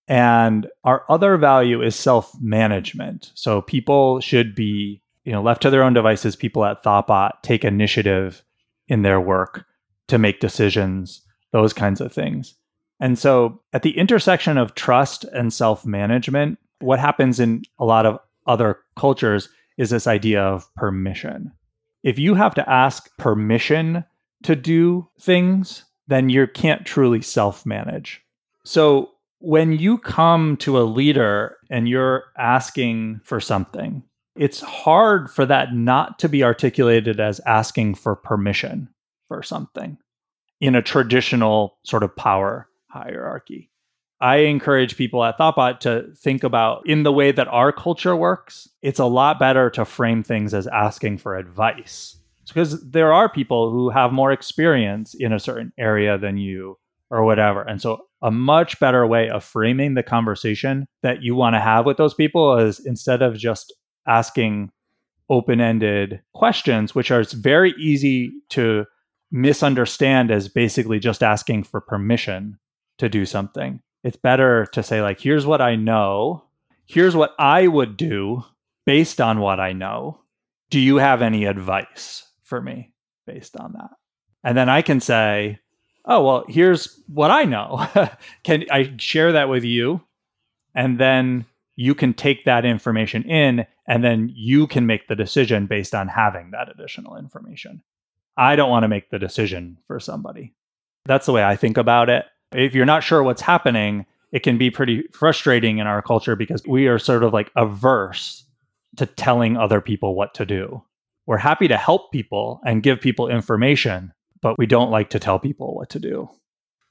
[0.07, 3.31] And our other value is self management.
[3.35, 6.37] So people should be, you know, left to their own devices.
[6.37, 8.43] People at Thoughtbot take initiative
[8.87, 9.65] in their work
[10.07, 12.55] to make decisions, those kinds of things.
[13.01, 18.05] And so, at the intersection of trust and self management, what happens in a lot
[18.05, 21.51] of other cultures is this idea of permission.
[22.05, 24.05] If you have to ask permission
[24.43, 28.21] to do things, then you can't truly self manage.
[28.63, 34.03] So, when you come to a leader and you're asking for something,
[34.35, 38.87] it's hard for that not to be articulated as asking for permission
[39.27, 39.97] for something
[40.61, 43.71] in a traditional sort of power hierarchy.
[44.21, 48.69] I encourage people at Thoughtbot to think about in the way that our culture works,
[48.81, 52.17] it's a lot better to frame things as asking for advice.
[52.47, 56.77] Because there are people who have more experience in a certain area than you
[57.09, 57.61] or whatever.
[57.63, 61.85] And so a much better way of framing the conversation that you want to have
[61.85, 63.73] with those people is instead of just
[64.07, 64.71] asking
[65.29, 68.85] open-ended questions which are very easy to
[69.31, 72.57] misunderstand as basically just asking for permission
[72.97, 73.81] to do something.
[74.05, 76.43] It's better to say, like, here's what I know.
[76.85, 78.43] Here's what I would do
[78.85, 80.19] based on what I know.
[80.69, 82.93] Do you have any advice for me
[83.25, 83.89] based on that?
[84.43, 85.57] And then I can say,
[86.05, 87.83] oh, well, here's what I know.
[88.43, 90.01] can I share that with you?
[90.75, 95.65] And then you can take that information in and then you can make the decision
[95.65, 97.81] based on having that additional information.
[98.37, 100.53] I don't want to make the decision for somebody.
[101.05, 102.25] That's the way I think about it
[102.57, 106.63] if you're not sure what's happening, it can be pretty frustrating in our culture because
[106.67, 108.43] we are sort of like averse
[108.97, 110.83] to telling other people what to do.
[111.25, 115.39] We're happy to help people and give people information, but we don't like to tell
[115.39, 116.29] people what to do.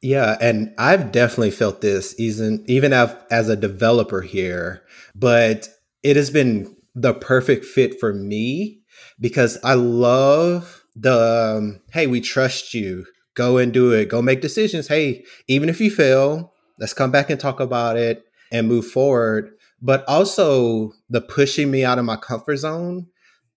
[0.03, 4.83] Yeah, and I've definitely felt this even even as a developer here,
[5.15, 5.69] but
[6.03, 8.83] it has been the perfect fit for me
[9.19, 14.09] because I love the um, hey, we trust you go and do it.
[14.09, 14.89] Go make decisions.
[14.89, 19.51] Hey, even if you fail, let's come back and talk about it and move forward.
[19.83, 23.09] But also the pushing me out of my comfort zone.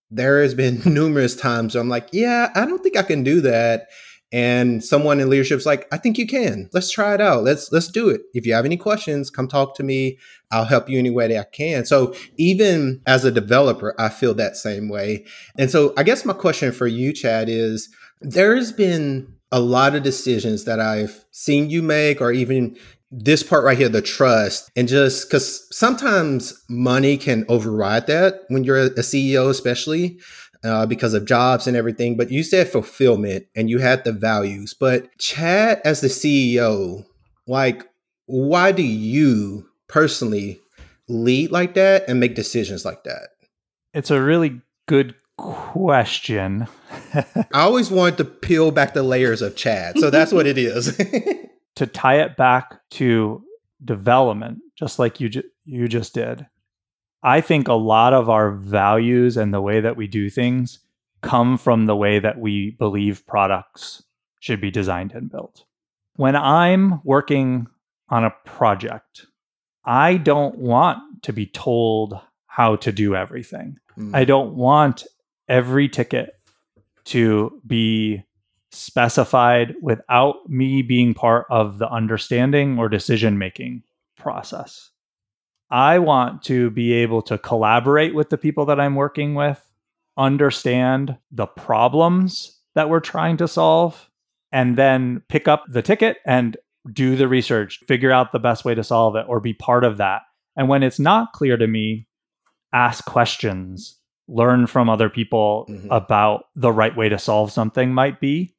[0.09, 3.87] There has been numerous times I'm like, yeah, I don't think I can do that.
[4.33, 6.69] And someone in leadership's like, I think you can.
[6.73, 7.45] Let's try it out.
[7.45, 8.21] Let's let's do it.
[8.33, 10.17] If you have any questions, come talk to me.
[10.51, 11.85] I'll help you any way that I can.
[11.85, 15.25] So even as a developer, I feel that same way.
[15.57, 20.03] And so I guess my question for you, Chad, is there's been a lot of
[20.03, 22.77] decisions that I've seen you make, or even
[23.09, 28.63] this part right here, the trust, and just because sometimes money can override that when
[28.63, 30.19] you're a CEO, especially
[30.63, 32.17] uh, because of jobs and everything.
[32.17, 34.73] But you said fulfillment and you had the values.
[34.73, 37.05] But Chad, as the CEO,
[37.47, 37.87] like,
[38.25, 40.59] why do you personally
[41.07, 43.29] lead like that and make decisions like that?
[43.93, 46.67] It's a really good question.
[47.13, 49.97] I always wanted to peel back the layers of Chad.
[49.99, 50.97] So that's what it is.
[51.75, 53.43] to tie it back to
[53.83, 56.45] development, just like you ju- you just did.
[57.23, 60.79] I think a lot of our values and the way that we do things
[61.21, 64.03] come from the way that we believe products
[64.39, 65.65] should be designed and built.
[66.15, 67.67] When I'm working
[68.09, 69.25] on a project,
[69.83, 73.77] I don't want to be told how to do everything.
[73.97, 74.15] Mm.
[74.15, 75.05] I don't want
[75.47, 76.31] every ticket
[77.05, 78.23] to be
[78.71, 83.83] specified without me being part of the understanding or decision making
[84.17, 84.91] process.
[85.69, 89.61] I want to be able to collaborate with the people that I'm working with,
[90.17, 94.09] understand the problems that we're trying to solve,
[94.51, 96.57] and then pick up the ticket and
[96.93, 99.97] do the research, figure out the best way to solve it, or be part of
[99.97, 100.21] that.
[100.55, 102.07] And when it's not clear to me,
[102.73, 105.89] ask questions, learn from other people mm-hmm.
[105.91, 108.55] about the right way to solve something might be,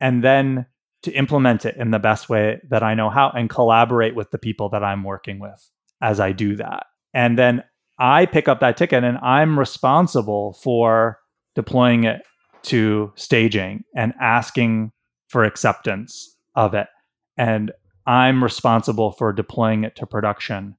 [0.00, 0.66] and then
[1.02, 4.38] to implement it in the best way that I know how and collaborate with the
[4.38, 5.70] people that I'm working with
[6.02, 6.86] as I do that.
[7.14, 7.64] And then
[7.98, 11.18] I pick up that ticket and I'm responsible for
[11.54, 12.22] deploying it
[12.62, 14.92] to staging and asking
[15.28, 16.88] for acceptance of it.
[17.36, 17.72] And
[18.06, 20.76] I'm responsible for deploying it to production.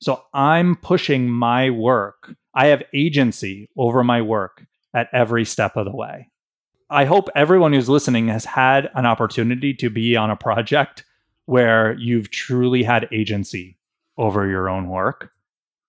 [0.00, 2.34] So I'm pushing my work.
[2.54, 6.30] I have agency over my work at every step of the way.
[6.88, 11.04] I hope everyone who's listening has had an opportunity to be on a project
[11.46, 13.78] where you've truly had agency
[14.16, 15.30] over your own work.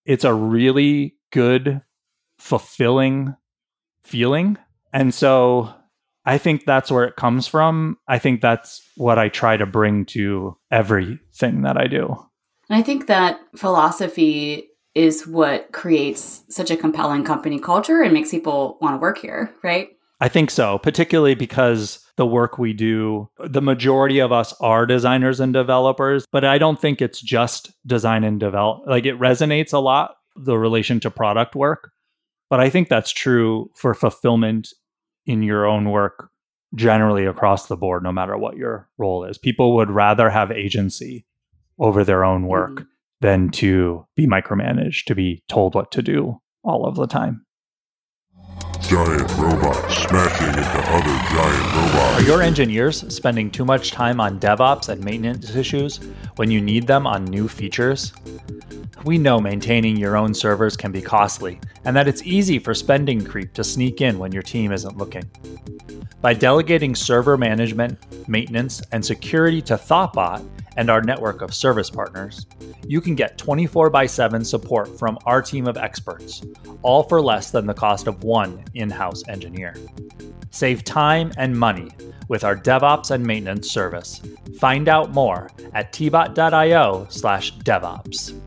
[0.05, 1.81] It's a really good,
[2.39, 3.35] fulfilling
[4.03, 4.57] feeling.
[4.93, 5.73] And so
[6.25, 7.97] I think that's where it comes from.
[8.07, 12.17] I think that's what I try to bring to everything that I do.
[12.69, 18.31] And I think that philosophy is what creates such a compelling company culture and makes
[18.31, 19.89] people want to work here, right?
[20.19, 25.39] I think so, particularly because the work we do, the majority of us are designers
[25.39, 28.87] and developers, but I don't think it's just design and develop.
[28.87, 31.91] Like it resonates a lot, the relation to product work.
[32.49, 34.69] But I think that's true for fulfillment
[35.27, 36.31] in your own work
[36.73, 39.37] generally across the board, no matter what your role is.
[39.37, 41.26] People would rather have agency
[41.79, 42.83] over their own work mm-hmm.
[43.21, 47.45] than to be micromanaged, to be told what to do all of the time
[48.87, 52.21] giant robots smashing into other giant robots.
[52.21, 55.99] Are your engineers spending too much time on DevOps and maintenance issues
[56.37, 58.13] when you need them on new features?
[59.03, 63.25] We know maintaining your own servers can be costly, and that it's easy for spending
[63.25, 65.29] creep to sneak in when your team isn't looking.
[66.21, 72.45] By delegating server management, maintenance, and security to Thoughtbot, and our network of service partners,
[72.87, 76.43] you can get 24 x 7 support from our team of experts,
[76.83, 79.75] all for less than the cost of one in house engineer.
[80.51, 81.89] Save time and money
[82.29, 84.21] with our DevOps and maintenance service.
[84.59, 88.39] Find out more at tbot.io slash DevOps.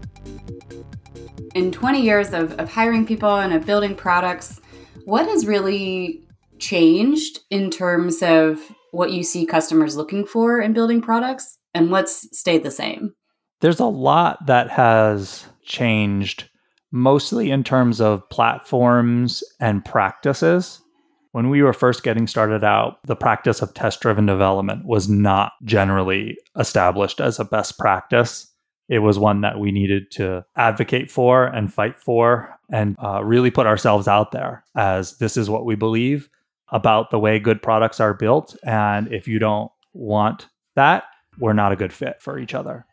[1.54, 4.60] In 20 years of, of hiring people and of building products,
[5.04, 6.22] what has really
[6.58, 8.60] changed in terms of
[8.92, 11.60] what you see customers looking for in building products?
[11.74, 13.14] And what's stayed the same?
[13.61, 16.48] There's a lot that has changed,
[16.90, 20.80] mostly in terms of platforms and practices.
[21.33, 25.52] When we were first getting started out, the practice of test driven development was not
[25.64, 28.50] generally established as a best practice.
[28.88, 33.50] It was one that we needed to advocate for and fight for and uh, really
[33.52, 36.28] put ourselves out there as this is what we believe
[36.72, 38.56] about the way good products are built.
[38.64, 41.04] And if you don't want that,
[41.40, 42.87] we're not a good fit for each other.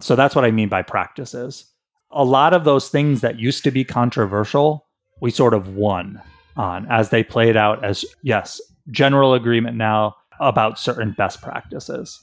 [0.00, 1.64] So that's what I mean by practices.
[2.10, 4.86] A lot of those things that used to be controversial,
[5.20, 6.20] we sort of won
[6.56, 12.20] on as they played out as, yes, general agreement now about certain best practices.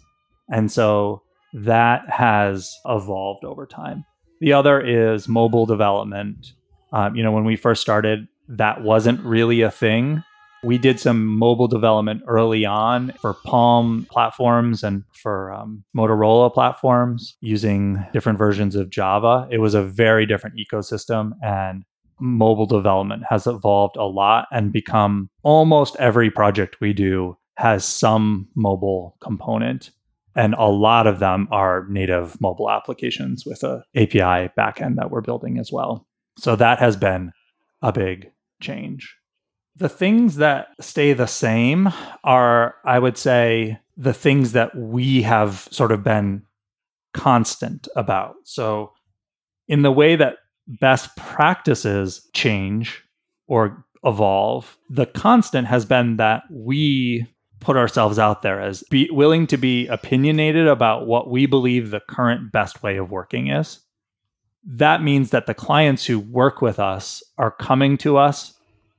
[0.49, 4.05] And so that has evolved over time.
[4.39, 6.53] The other is mobile development.
[6.93, 10.23] Um, you know, when we first started, that wasn't really a thing.
[10.63, 17.35] We did some mobile development early on for Palm platforms and for um, Motorola platforms
[17.41, 19.47] using different versions of Java.
[19.49, 21.83] It was a very different ecosystem, and
[22.19, 28.47] mobile development has evolved a lot and become almost every project we do has some
[28.55, 29.89] mobile component.
[30.35, 35.21] And a lot of them are native mobile applications with a API backend that we're
[35.21, 36.07] building as well.
[36.37, 37.31] So that has been
[37.81, 38.31] a big
[38.61, 39.17] change.
[39.75, 41.89] The things that stay the same
[42.23, 46.43] are, I would say, the things that we have sort of been
[47.13, 48.35] constant about.
[48.43, 48.91] So,
[49.67, 53.03] in the way that best practices change
[53.47, 57.27] or evolve, the constant has been that we
[57.59, 62.01] put ourselves out there as be willing to be opinionated about what we believe the
[62.09, 63.79] current best way of working is.
[64.65, 68.53] That means that the clients who work with us are coming to us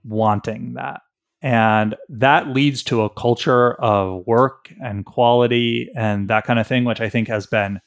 [0.04, 1.00] wanting that.
[1.42, 6.84] And that leads to a culture of work and quality and that kind of thing,
[6.84, 7.80] which I think has been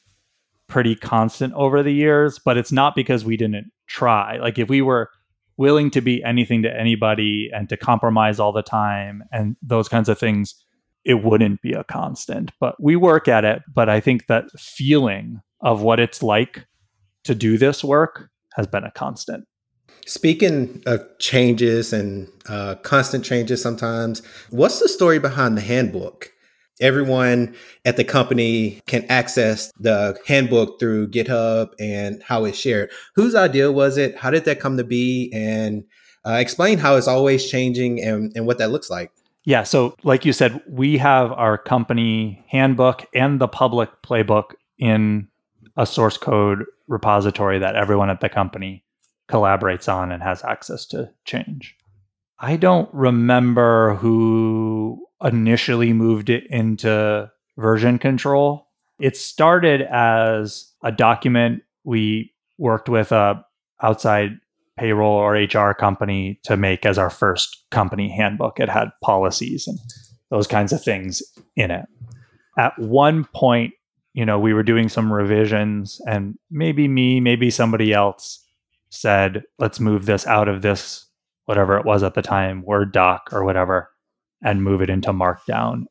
[0.68, 2.38] pretty constant over the years.
[2.38, 4.36] But it's not because we didn't try.
[4.36, 5.08] Like, if we were
[5.56, 10.10] willing to be anything to anybody and to compromise all the time and those kinds
[10.10, 10.54] of things,
[11.06, 12.52] it wouldn't be a constant.
[12.60, 13.62] But we work at it.
[13.72, 16.66] But I think that feeling of what it's like
[17.24, 19.46] to do this work has been a constant.
[20.06, 26.30] Speaking of changes and uh, constant changes sometimes, what's the story behind the handbook?
[26.80, 32.90] Everyone at the company can access the handbook through GitHub and how it's shared.
[33.16, 34.16] Whose idea was it?
[34.16, 35.32] How did that come to be?
[35.34, 35.82] And
[36.24, 39.10] uh, explain how it's always changing and, and what that looks like.
[39.44, 39.64] Yeah.
[39.64, 45.26] So, like you said, we have our company handbook and the public playbook in
[45.76, 48.84] a source code repository that everyone at the company
[49.30, 51.76] collaborates on and has access to change.
[52.38, 58.68] I don't remember who initially moved it into version control.
[58.98, 63.44] It started as a document we worked with a
[63.82, 64.38] outside
[64.78, 68.60] payroll or HR company to make as our first company handbook.
[68.60, 69.78] It had policies and
[70.30, 71.22] those kinds of things
[71.56, 71.86] in it.
[72.58, 73.72] At one point,
[74.12, 78.45] you know, we were doing some revisions and maybe me, maybe somebody else
[78.90, 81.06] said, let's move this out of this,
[81.44, 83.90] whatever it was at the time, Word doc or whatever,
[84.42, 85.84] and move it into Markdown.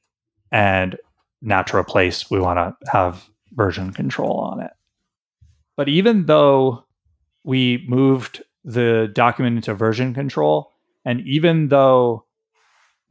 [0.51, 0.97] And
[1.41, 4.71] natural place, we want to have version control on it.
[5.77, 6.85] But even though
[7.43, 10.71] we moved the document into version control,
[11.03, 12.25] and even though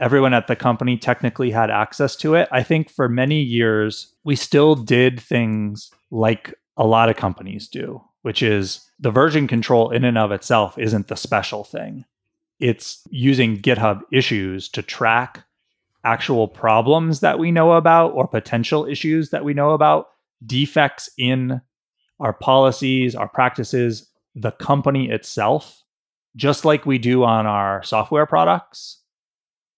[0.01, 4.35] everyone at the company technically had access to it, I think for many years, we
[4.35, 10.03] still did things like a lot of companies do, which is the version control in
[10.03, 12.07] and of itself isn't the special thing.
[12.59, 15.45] It's using GitHub issues to track
[16.05, 20.09] actual problems that we know about or potential issues that we know about,
[20.47, 21.61] defects in
[22.18, 25.85] our policies, our practices, the company itself,
[26.35, 29.01] just like we do on our software products.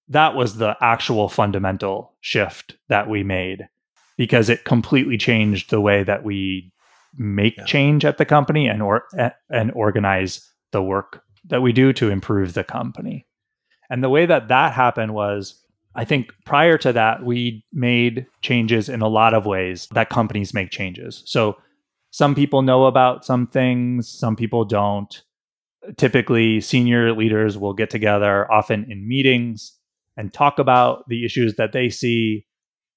[0.06, 3.68] That was the actual fundamental shift that we made
[4.16, 6.70] because it completely changed the way that we
[7.16, 7.64] make yeah.
[7.64, 9.04] change at the company and or
[9.50, 13.26] and organize the work that we do to improve the company.
[13.88, 15.62] And the way that that happened was
[15.94, 20.52] I think prior to that we made changes in a lot of ways that companies
[20.52, 21.22] make changes.
[21.24, 21.56] So
[22.10, 25.22] some people know about some things, some people don't.
[25.96, 29.72] Typically senior leaders will get together often in meetings
[30.16, 32.46] and talk about the issues that they see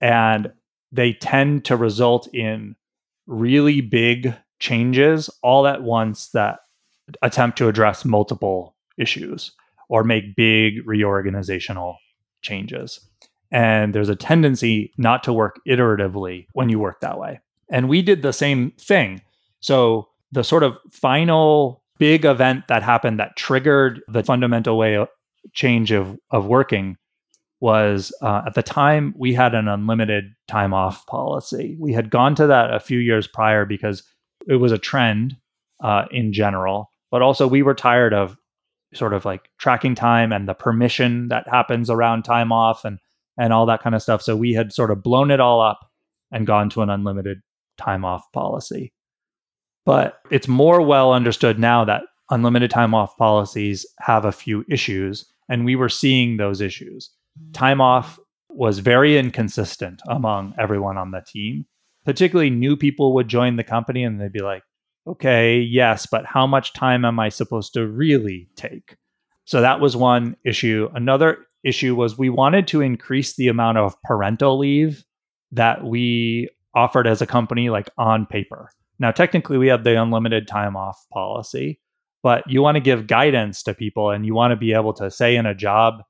[0.02, 0.52] and
[0.92, 2.76] they tend to result in
[3.30, 6.60] really big changes all at once that
[7.22, 9.52] attempt to address multiple issues
[9.88, 11.96] or make big reorganizational
[12.42, 13.00] changes.
[13.52, 17.40] And there's a tendency not to work iteratively when you work that way.
[17.72, 19.22] And we did the same thing.
[19.60, 25.06] So the sort of final big event that happened that triggered the fundamental way
[25.54, 26.98] change of, of working
[27.62, 31.76] was uh, at the time we had an unlimited time off policy.
[31.80, 34.04] We had gone to that a few years prior because
[34.48, 35.36] it was a trend
[35.84, 38.38] uh, in general, but also we were tired of
[38.94, 42.98] sort of like tracking time and the permission that happens around time off and
[43.38, 44.22] and all that kind of stuff.
[44.22, 45.80] So we had sort of blown it all up
[46.32, 47.40] and gone to an unlimited
[47.78, 48.92] time off policy.
[49.86, 55.26] But it's more well understood now that unlimited time off policies have a few issues,
[55.48, 57.10] and we were seeing those issues
[57.54, 58.20] time off
[58.50, 61.66] was very inconsistent among everyone on the team.
[62.06, 64.64] Particularly new people would join the company and they'd be like,
[65.08, 68.96] okay, yes, but how much time am I supposed to really take?
[69.46, 70.90] So that was one issue.
[70.94, 75.04] Another issue was we wanted to increase the amount of parental leave
[75.52, 78.70] that we offered as a company, like on paper.
[79.00, 81.80] Now, technically, we have the unlimited time off policy,
[82.22, 85.10] but you want to give guidance to people and you want to be able to
[85.10, 86.04] say in a job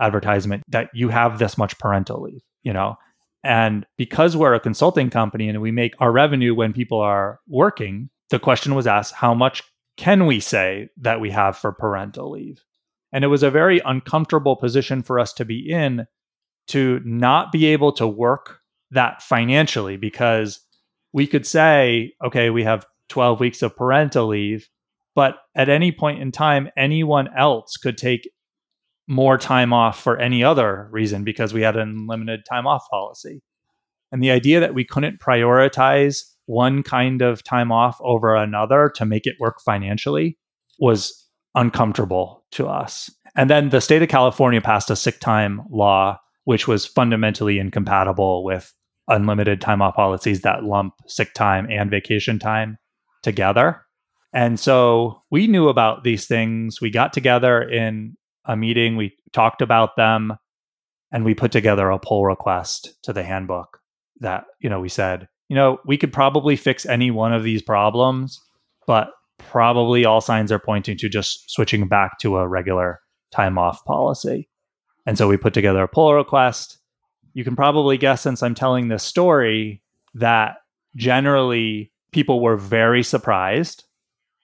[0.00, 2.96] advertisement that you have this much parental leave, you know?
[3.42, 8.10] And because we're a consulting company and we make our revenue when people are working,
[8.28, 9.62] the question was asked, how much
[9.96, 12.62] can we say that we have for parental leave?
[13.12, 16.06] And it was a very uncomfortable position for us to be in
[16.68, 18.60] to not be able to work
[18.92, 20.60] that financially because
[21.12, 24.68] we could say, okay, we have 12 weeks of parental leave,
[25.14, 28.30] but at any point in time, anyone else could take
[29.10, 33.42] more time off for any other reason because we had an unlimited time off policy.
[34.12, 39.04] And the idea that we couldn't prioritize one kind of time off over another to
[39.04, 40.38] make it work financially
[40.78, 43.10] was uncomfortable to us.
[43.34, 48.44] And then the state of California passed a sick time law, which was fundamentally incompatible
[48.44, 48.72] with
[49.08, 52.78] unlimited time off policies that lump sick time and vacation time
[53.24, 53.82] together.
[54.32, 56.80] And so we knew about these things.
[56.80, 60.36] We got together in a meeting, we talked about them,
[61.12, 63.80] and we put together a pull request to the handbook
[64.20, 67.62] that, you know, we said, you know, we could probably fix any one of these
[67.62, 68.40] problems,
[68.86, 73.00] but probably all signs are pointing to just switching back to a regular
[73.32, 74.48] time off policy.
[75.06, 76.78] And so we put together a pull request.
[77.32, 79.82] You can probably guess, since I'm telling this story,
[80.14, 80.56] that
[80.94, 83.84] generally people were very surprised.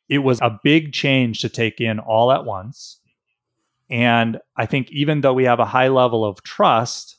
[0.08, 3.00] It was a big change to take in all at once.
[3.90, 7.16] And I think even though we have a high level of trust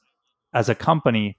[0.53, 1.37] as a company,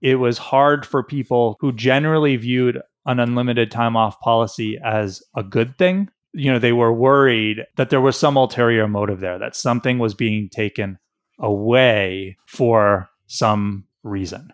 [0.00, 5.42] it was hard for people who generally viewed an unlimited time off policy as a
[5.42, 6.08] good thing.
[6.32, 10.14] You know, they were worried that there was some ulterior motive there, that something was
[10.14, 10.98] being taken
[11.40, 14.52] away for some reason,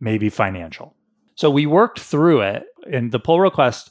[0.00, 0.94] maybe financial.
[1.34, 3.90] So we worked through it, and the pull request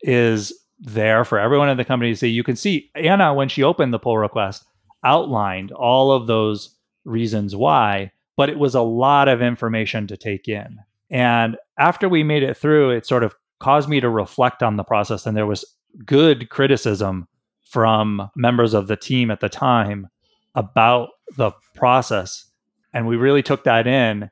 [0.00, 2.28] is there for everyone in the company to see.
[2.28, 4.64] You can see Anna, when she opened the pull request,
[5.04, 6.74] outlined all of those
[7.04, 10.78] reasons why, but it was a lot of information to take in.
[11.10, 14.84] And after we made it through, it sort of caused me to reflect on the
[14.84, 15.26] process.
[15.26, 15.64] And there was
[16.04, 17.26] good criticism
[17.62, 20.08] from members of the team at the time
[20.54, 22.46] about the process.
[22.92, 24.30] And we really took that in.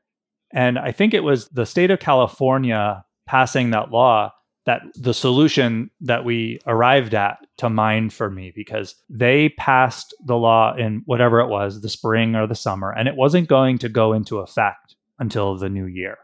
[0.52, 4.32] And I think it was the state of California passing that law
[4.66, 10.36] that the solution that we arrived at to mind for me because they passed the
[10.36, 13.88] law in whatever it was, the spring or the summer, and it wasn't going to
[13.88, 16.18] go into effect until the new year.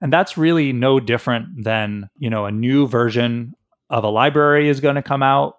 [0.00, 3.54] And that's really no different than, you know, a new version
[3.90, 5.58] of a library is going to come out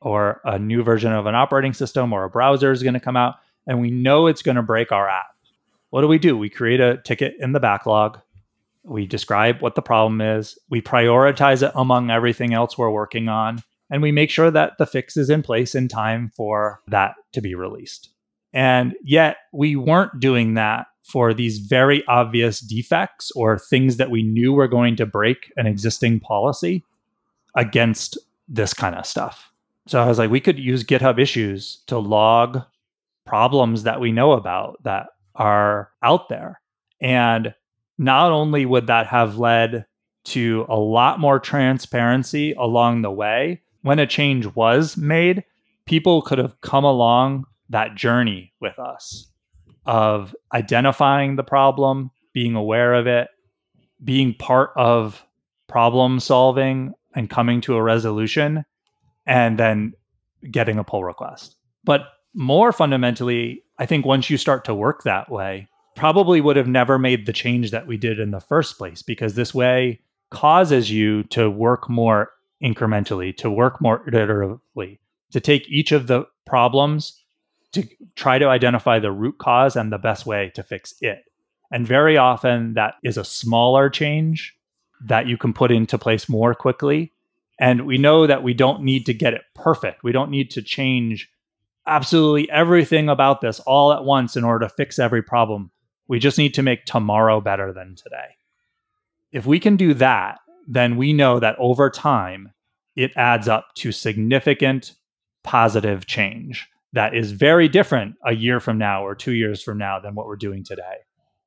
[0.00, 3.16] or a new version of an operating system or a browser is going to come
[3.16, 5.34] out and we know it's going to break our app.
[5.88, 6.36] What do we do?
[6.36, 8.20] We create a ticket in the backlog
[8.84, 13.62] we describe what the problem is, we prioritize it among everything else we're working on,
[13.90, 17.40] and we make sure that the fix is in place in time for that to
[17.40, 18.10] be released.
[18.52, 24.22] And yet, we weren't doing that for these very obvious defects or things that we
[24.22, 26.84] knew were going to break an existing policy
[27.56, 28.16] against
[28.48, 29.52] this kind of stuff.
[29.86, 32.62] So I was like, we could use GitHub issues to log
[33.26, 36.60] problems that we know about that are out there.
[37.00, 37.54] And
[38.00, 39.84] not only would that have led
[40.24, 45.44] to a lot more transparency along the way, when a change was made,
[45.84, 49.30] people could have come along that journey with us
[49.84, 53.28] of identifying the problem, being aware of it,
[54.02, 55.26] being part of
[55.68, 58.64] problem solving and coming to a resolution,
[59.26, 59.92] and then
[60.50, 61.54] getting a pull request.
[61.84, 65.68] But more fundamentally, I think once you start to work that way,
[66.00, 69.34] probably would have never made the change that we did in the first place because
[69.34, 72.30] this way causes you to work more
[72.64, 74.98] incrementally, to work more iteratively,
[75.30, 77.22] to take each of the problems
[77.72, 77.86] to
[78.16, 81.18] try to identify the root cause and the best way to fix it.
[81.70, 84.56] And very often that is a smaller change
[85.04, 87.12] that you can put into place more quickly.
[87.60, 90.02] And we know that we don't need to get it perfect.
[90.02, 91.30] We don't need to change
[91.86, 95.70] absolutely everything about this all at once in order to fix every problem.
[96.10, 98.34] We just need to make tomorrow better than today.
[99.30, 102.52] If we can do that, then we know that over time,
[102.96, 104.96] it adds up to significant
[105.44, 110.00] positive change that is very different a year from now or two years from now
[110.00, 110.96] than what we're doing today.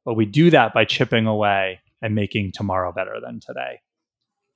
[0.05, 3.81] But we do that by chipping away and making tomorrow better than today.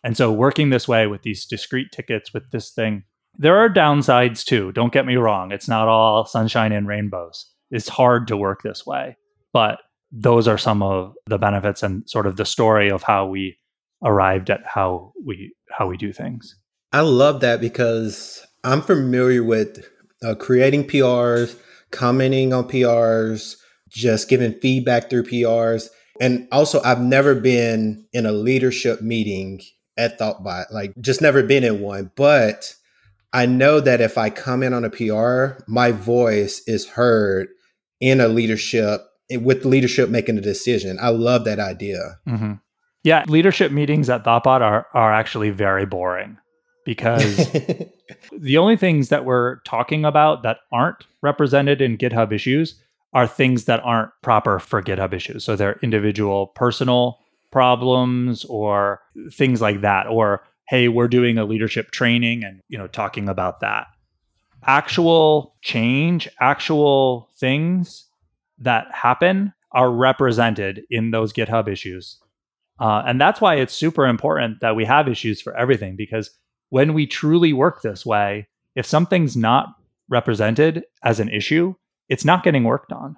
[0.06, 3.04] And so, working this way with these discrete tickets, with this thing,
[3.38, 4.72] there are downsides too.
[4.72, 5.52] Don't get me wrong.
[5.52, 7.46] It's not all sunshine and rainbows.
[7.72, 9.18] It's hard to work this way.
[9.52, 9.80] But
[10.12, 13.58] those are some of the benefits and sort of the story of how we
[14.04, 16.56] arrived at how we how we do things.
[16.94, 19.86] I love that because I'm familiar with
[20.24, 21.58] uh, creating PRs,
[21.92, 23.58] commenting on PRs,
[23.90, 25.90] just giving feedback through PRs.
[26.20, 29.62] And also, I've never been in a leadership meeting
[29.98, 32.12] at ThoughtBot, like just never been in one.
[32.16, 32.74] But
[33.34, 37.50] I know that if I comment on a PR, my voice is heard
[38.00, 39.02] in a leadership
[39.32, 40.98] with leadership making a decision.
[41.02, 42.20] I love that idea.
[42.28, 42.54] Mm-hmm.
[43.04, 46.38] Yeah, leadership meetings at Thoughtbot are are actually very boring
[46.86, 47.38] because
[48.38, 52.82] the only things that we're talking about that aren't represented in GitHub issues
[53.14, 55.44] are things that aren't proper for GitHub issues.
[55.44, 57.20] So they're individual personal
[57.52, 59.02] problems or
[59.32, 63.62] things like that or hey, we're doing a leadership training and you know talking about
[63.62, 63.88] that.
[64.66, 68.07] Actual change, actual things
[68.60, 72.20] that happen are represented in those GitHub issues.
[72.80, 76.30] Uh, and that's why it's super important that we have issues for everything because
[76.70, 79.70] when we truly work this way, if something's not
[80.10, 81.74] represented as an issue,
[82.10, 83.18] it's not getting worked on.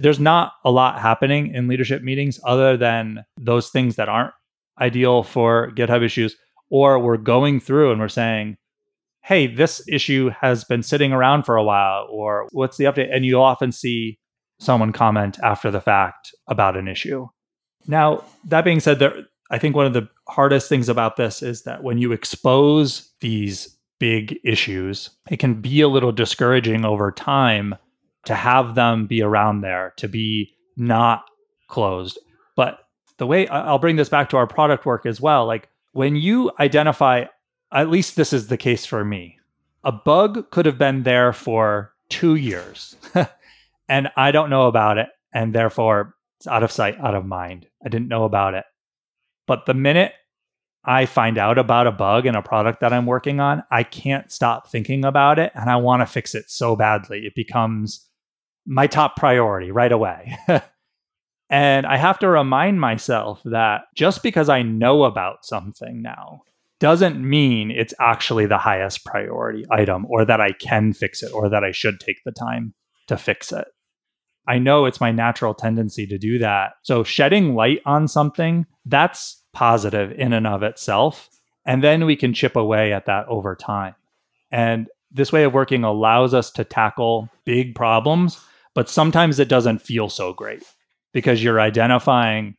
[0.00, 4.34] There's not a lot happening in leadership meetings other than those things that aren't
[4.80, 6.36] ideal for GitHub issues,
[6.70, 8.56] or we're going through and we're saying,
[9.22, 13.12] hey, this issue has been sitting around for a while, or what's the update?
[13.12, 14.18] And you'll often see
[14.58, 17.28] someone comment after the fact about an issue.
[17.86, 21.62] Now, that being said, there, I think one of the hardest things about this is
[21.62, 27.74] that when you expose these big issues, it can be a little discouraging over time
[28.26, 31.24] to have them be around there, to be not
[31.68, 32.18] closed.
[32.56, 32.80] But
[33.16, 36.50] the way I'll bring this back to our product work as well, like when you
[36.60, 37.24] identify,
[37.72, 39.38] at least this is the case for me,
[39.84, 42.96] a bug could have been there for two years
[43.88, 45.08] and I don't know about it.
[45.32, 47.66] And therefore, it's out of sight, out of mind.
[47.84, 48.64] I didn't know about it.
[49.46, 50.12] But the minute
[50.84, 54.30] I find out about a bug in a product that I'm working on, I can't
[54.30, 57.26] stop thinking about it and I want to fix it so badly.
[57.26, 58.06] It becomes
[58.66, 60.36] my top priority right away.
[61.50, 66.42] and I have to remind myself that just because I know about something now
[66.80, 71.48] doesn't mean it's actually the highest priority item or that I can fix it or
[71.48, 72.74] that I should take the time
[73.08, 73.66] to fix it.
[74.48, 76.72] I know it's my natural tendency to do that.
[76.82, 81.28] So shedding light on something, that's positive in and of itself.
[81.66, 83.94] And then we can chip away at that over time.
[84.50, 88.42] And this way of working allows us to tackle big problems,
[88.74, 90.62] but sometimes it doesn't feel so great
[91.12, 92.56] because you're identifying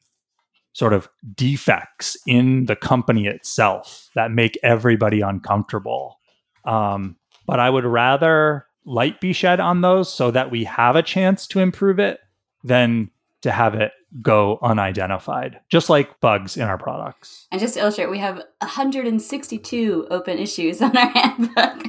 [0.74, 6.20] sort of defects in the company itself that make everybody uncomfortable.
[6.66, 7.16] Um,
[7.48, 11.46] but I would rather light be shed on those so that we have a chance
[11.48, 12.20] to improve it
[12.64, 13.12] than
[13.42, 17.48] to have it go unidentified, just like bugs in our products.
[17.52, 21.86] And just to illustrate, we have 162 open issues on our handbook.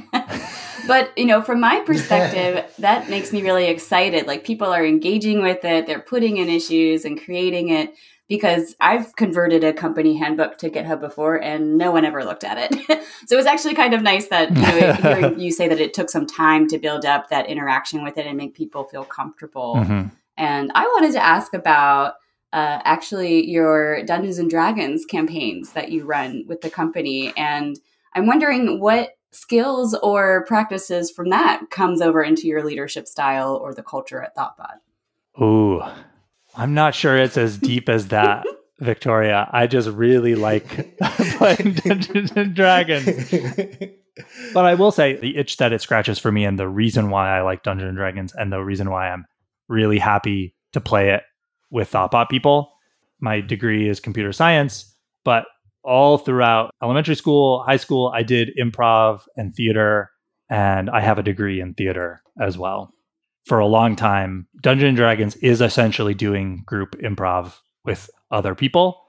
[0.87, 4.27] but, you know, from my perspective, that makes me really excited.
[4.27, 7.95] Like people are engaging with it, they're putting in issues and creating it
[8.31, 12.57] because I've converted a company handbook to GitHub before and no one ever looked at
[12.57, 13.03] it.
[13.27, 16.09] so it was actually kind of nice that you know, you say that it took
[16.09, 19.75] some time to build up that interaction with it and make people feel comfortable.
[19.75, 20.07] Mm-hmm.
[20.37, 22.13] And I wanted to ask about
[22.53, 27.33] uh, actually your Dungeons and Dragons campaigns that you run with the company.
[27.35, 27.77] And
[28.15, 33.73] I'm wondering what skills or practices from that comes over into your leadership style or
[33.73, 34.77] the culture at Thoughtbot.
[35.41, 35.83] Ooh,
[36.55, 38.45] I'm not sure it's as deep as that,
[38.79, 39.49] Victoria.
[39.51, 40.97] I just really like
[41.37, 43.33] playing Dungeons and Dragons.
[44.53, 47.37] But I will say the itch that it scratches for me and the reason why
[47.37, 49.25] I like Dungeons and Dragons and the reason why I'm
[49.69, 51.23] really happy to play it
[51.69, 52.73] with Thoughtbot people.
[53.19, 54.93] My degree is computer science,
[55.23, 55.45] but
[55.83, 60.11] all throughout elementary school, high school, I did improv and theater,
[60.49, 62.93] and I have a degree in theater as well
[63.45, 69.01] for a long time, Dungeons and Dragons is essentially doing group improv with other people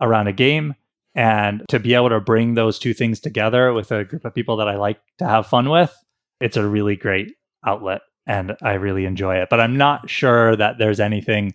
[0.00, 0.74] around a game.
[1.14, 4.56] And to be able to bring those two things together with a group of people
[4.58, 5.94] that I like to have fun with,
[6.40, 7.34] it's a really great
[7.66, 9.48] outlet and I really enjoy it.
[9.50, 11.54] But I'm not sure that there's anything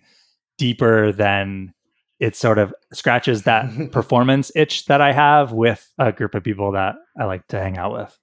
[0.58, 1.72] deeper than
[2.20, 6.72] it sort of scratches that performance itch that I have with a group of people
[6.72, 8.18] that I like to hang out with.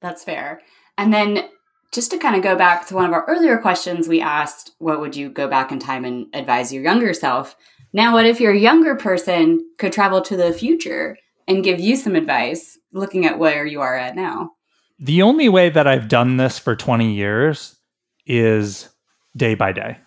[0.00, 0.60] That's fair.
[0.98, 1.48] And then
[1.92, 5.00] just to kind of go back to one of our earlier questions, we asked, what
[5.00, 7.54] would you go back in time and advise your younger self?
[7.92, 12.16] Now, what if your younger person could travel to the future and give you some
[12.16, 14.52] advice looking at where you are at now?
[14.98, 17.76] The only way that I've done this for 20 years
[18.24, 18.88] is
[19.36, 19.98] day by day.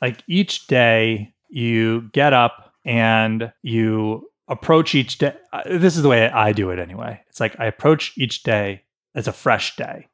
[0.00, 5.34] Like each day, you get up and you approach each day.
[5.52, 7.20] Uh, this is the way I do it anyway.
[7.28, 10.08] It's like I approach each day as a fresh day.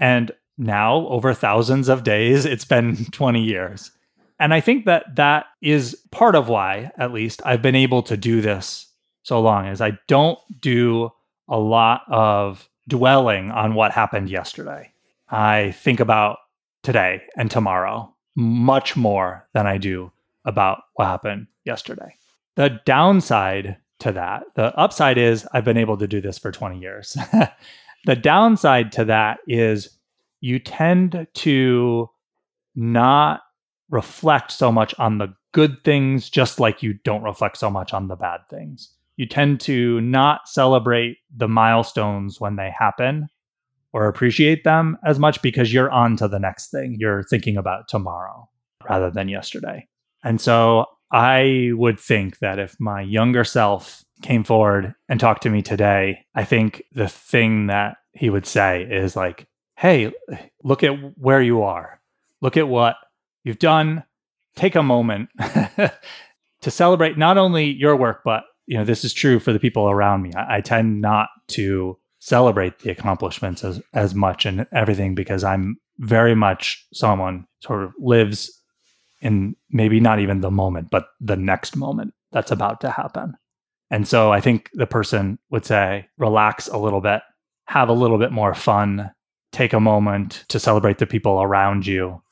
[0.00, 3.90] And now, over thousands of days, it's been 20 years.
[4.38, 8.16] And I think that that is part of why, at least, I've been able to
[8.16, 8.86] do this
[9.22, 11.10] so long, is I don't do
[11.48, 14.92] a lot of dwelling on what happened yesterday.
[15.30, 16.38] I think about
[16.82, 20.12] today and tomorrow much more than I do
[20.44, 22.16] about what happened yesterday.
[22.56, 26.78] The downside to that, the upside is I've been able to do this for 20
[26.78, 27.16] years.
[28.04, 29.98] the downside to that is
[30.40, 32.08] you tend to
[32.74, 33.40] not
[33.90, 38.08] reflect so much on the good things, just like you don't reflect so much on
[38.08, 38.94] the bad things.
[39.16, 43.28] You tend to not celebrate the milestones when they happen
[43.92, 46.96] or appreciate them as much because you're on to the next thing.
[46.98, 48.48] You're thinking about tomorrow
[48.88, 49.88] rather than yesterday.
[50.22, 55.50] And so I would think that if my younger self came forward and talked to
[55.50, 59.46] me today, I think the thing that he would say is like,
[59.80, 60.12] hey,
[60.62, 61.98] look at where you are.
[62.42, 62.96] Look at what
[63.44, 64.04] you've done.
[64.54, 69.40] Take a moment to celebrate not only your work, but you know, this is true
[69.40, 70.32] for the people around me.
[70.34, 75.78] I, I tend not to celebrate the accomplishments as, as much and everything because I'm
[75.98, 78.52] very much someone sort of lives
[79.22, 83.32] in maybe not even the moment, but the next moment that's about to happen.
[83.90, 87.22] And so I think the person would say, relax a little bit,
[87.64, 89.10] have a little bit more fun,
[89.52, 92.22] take a moment to celebrate the people around you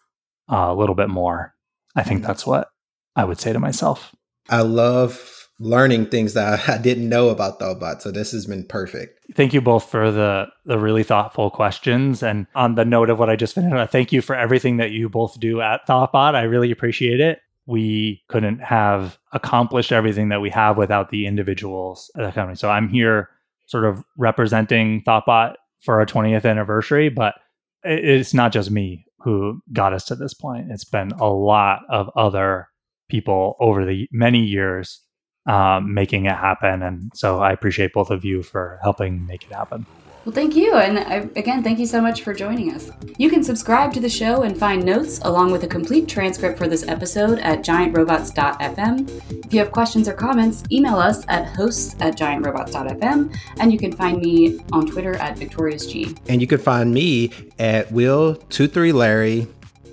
[0.50, 1.54] uh, a little bit more.
[1.96, 2.70] I think that's what
[3.16, 4.14] I would say to myself.
[4.48, 8.00] I love learning things that I didn't know about Thoughtbot.
[8.00, 9.18] So this has been perfect.
[9.34, 12.22] Thank you both for the the really thoughtful questions.
[12.22, 14.90] And on the note of what I just finished, uh, thank you for everything that
[14.90, 16.34] you both do at Thoughtbot.
[16.34, 17.40] I really appreciate it.
[17.66, 22.56] We couldn't have accomplished everything that we have without the individuals at the company.
[22.56, 23.28] So I'm here
[23.66, 27.34] sort of representing Thoughtbot for our 20th anniversary, but
[27.82, 30.70] it's not just me who got us to this point.
[30.70, 32.68] It's been a lot of other
[33.08, 35.02] people over the many years
[35.46, 36.82] um, making it happen.
[36.82, 39.86] And so I appreciate both of you for helping make it happen.
[40.24, 40.74] Well, thank you.
[40.74, 42.90] And I, again, thank you so much for joining us.
[43.16, 46.68] You can subscribe to the show and find notes along with a complete transcript for
[46.68, 49.44] this episode at giantrobots.fm.
[49.46, 53.36] If you have questions or comments, email us at hosts at giantrobots.fm.
[53.58, 56.18] And you can find me on Twitter at VictoriousG.
[56.28, 59.48] And you can find me at Will23Larry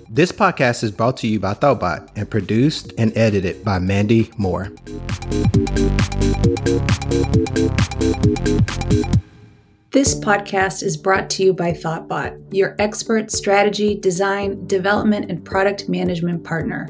[0.08, 4.70] this podcast is brought to you by Thoughtbot and produced and edited by Mandy Moore.
[9.92, 15.88] This podcast is brought to you by Thoughtbot, your expert strategy, design, development, and product
[15.88, 16.88] management partner.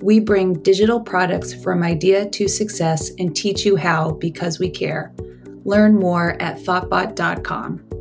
[0.00, 5.14] We bring digital products from idea to success and teach you how because we care.
[5.64, 7.93] Learn more at thoughtbot.com.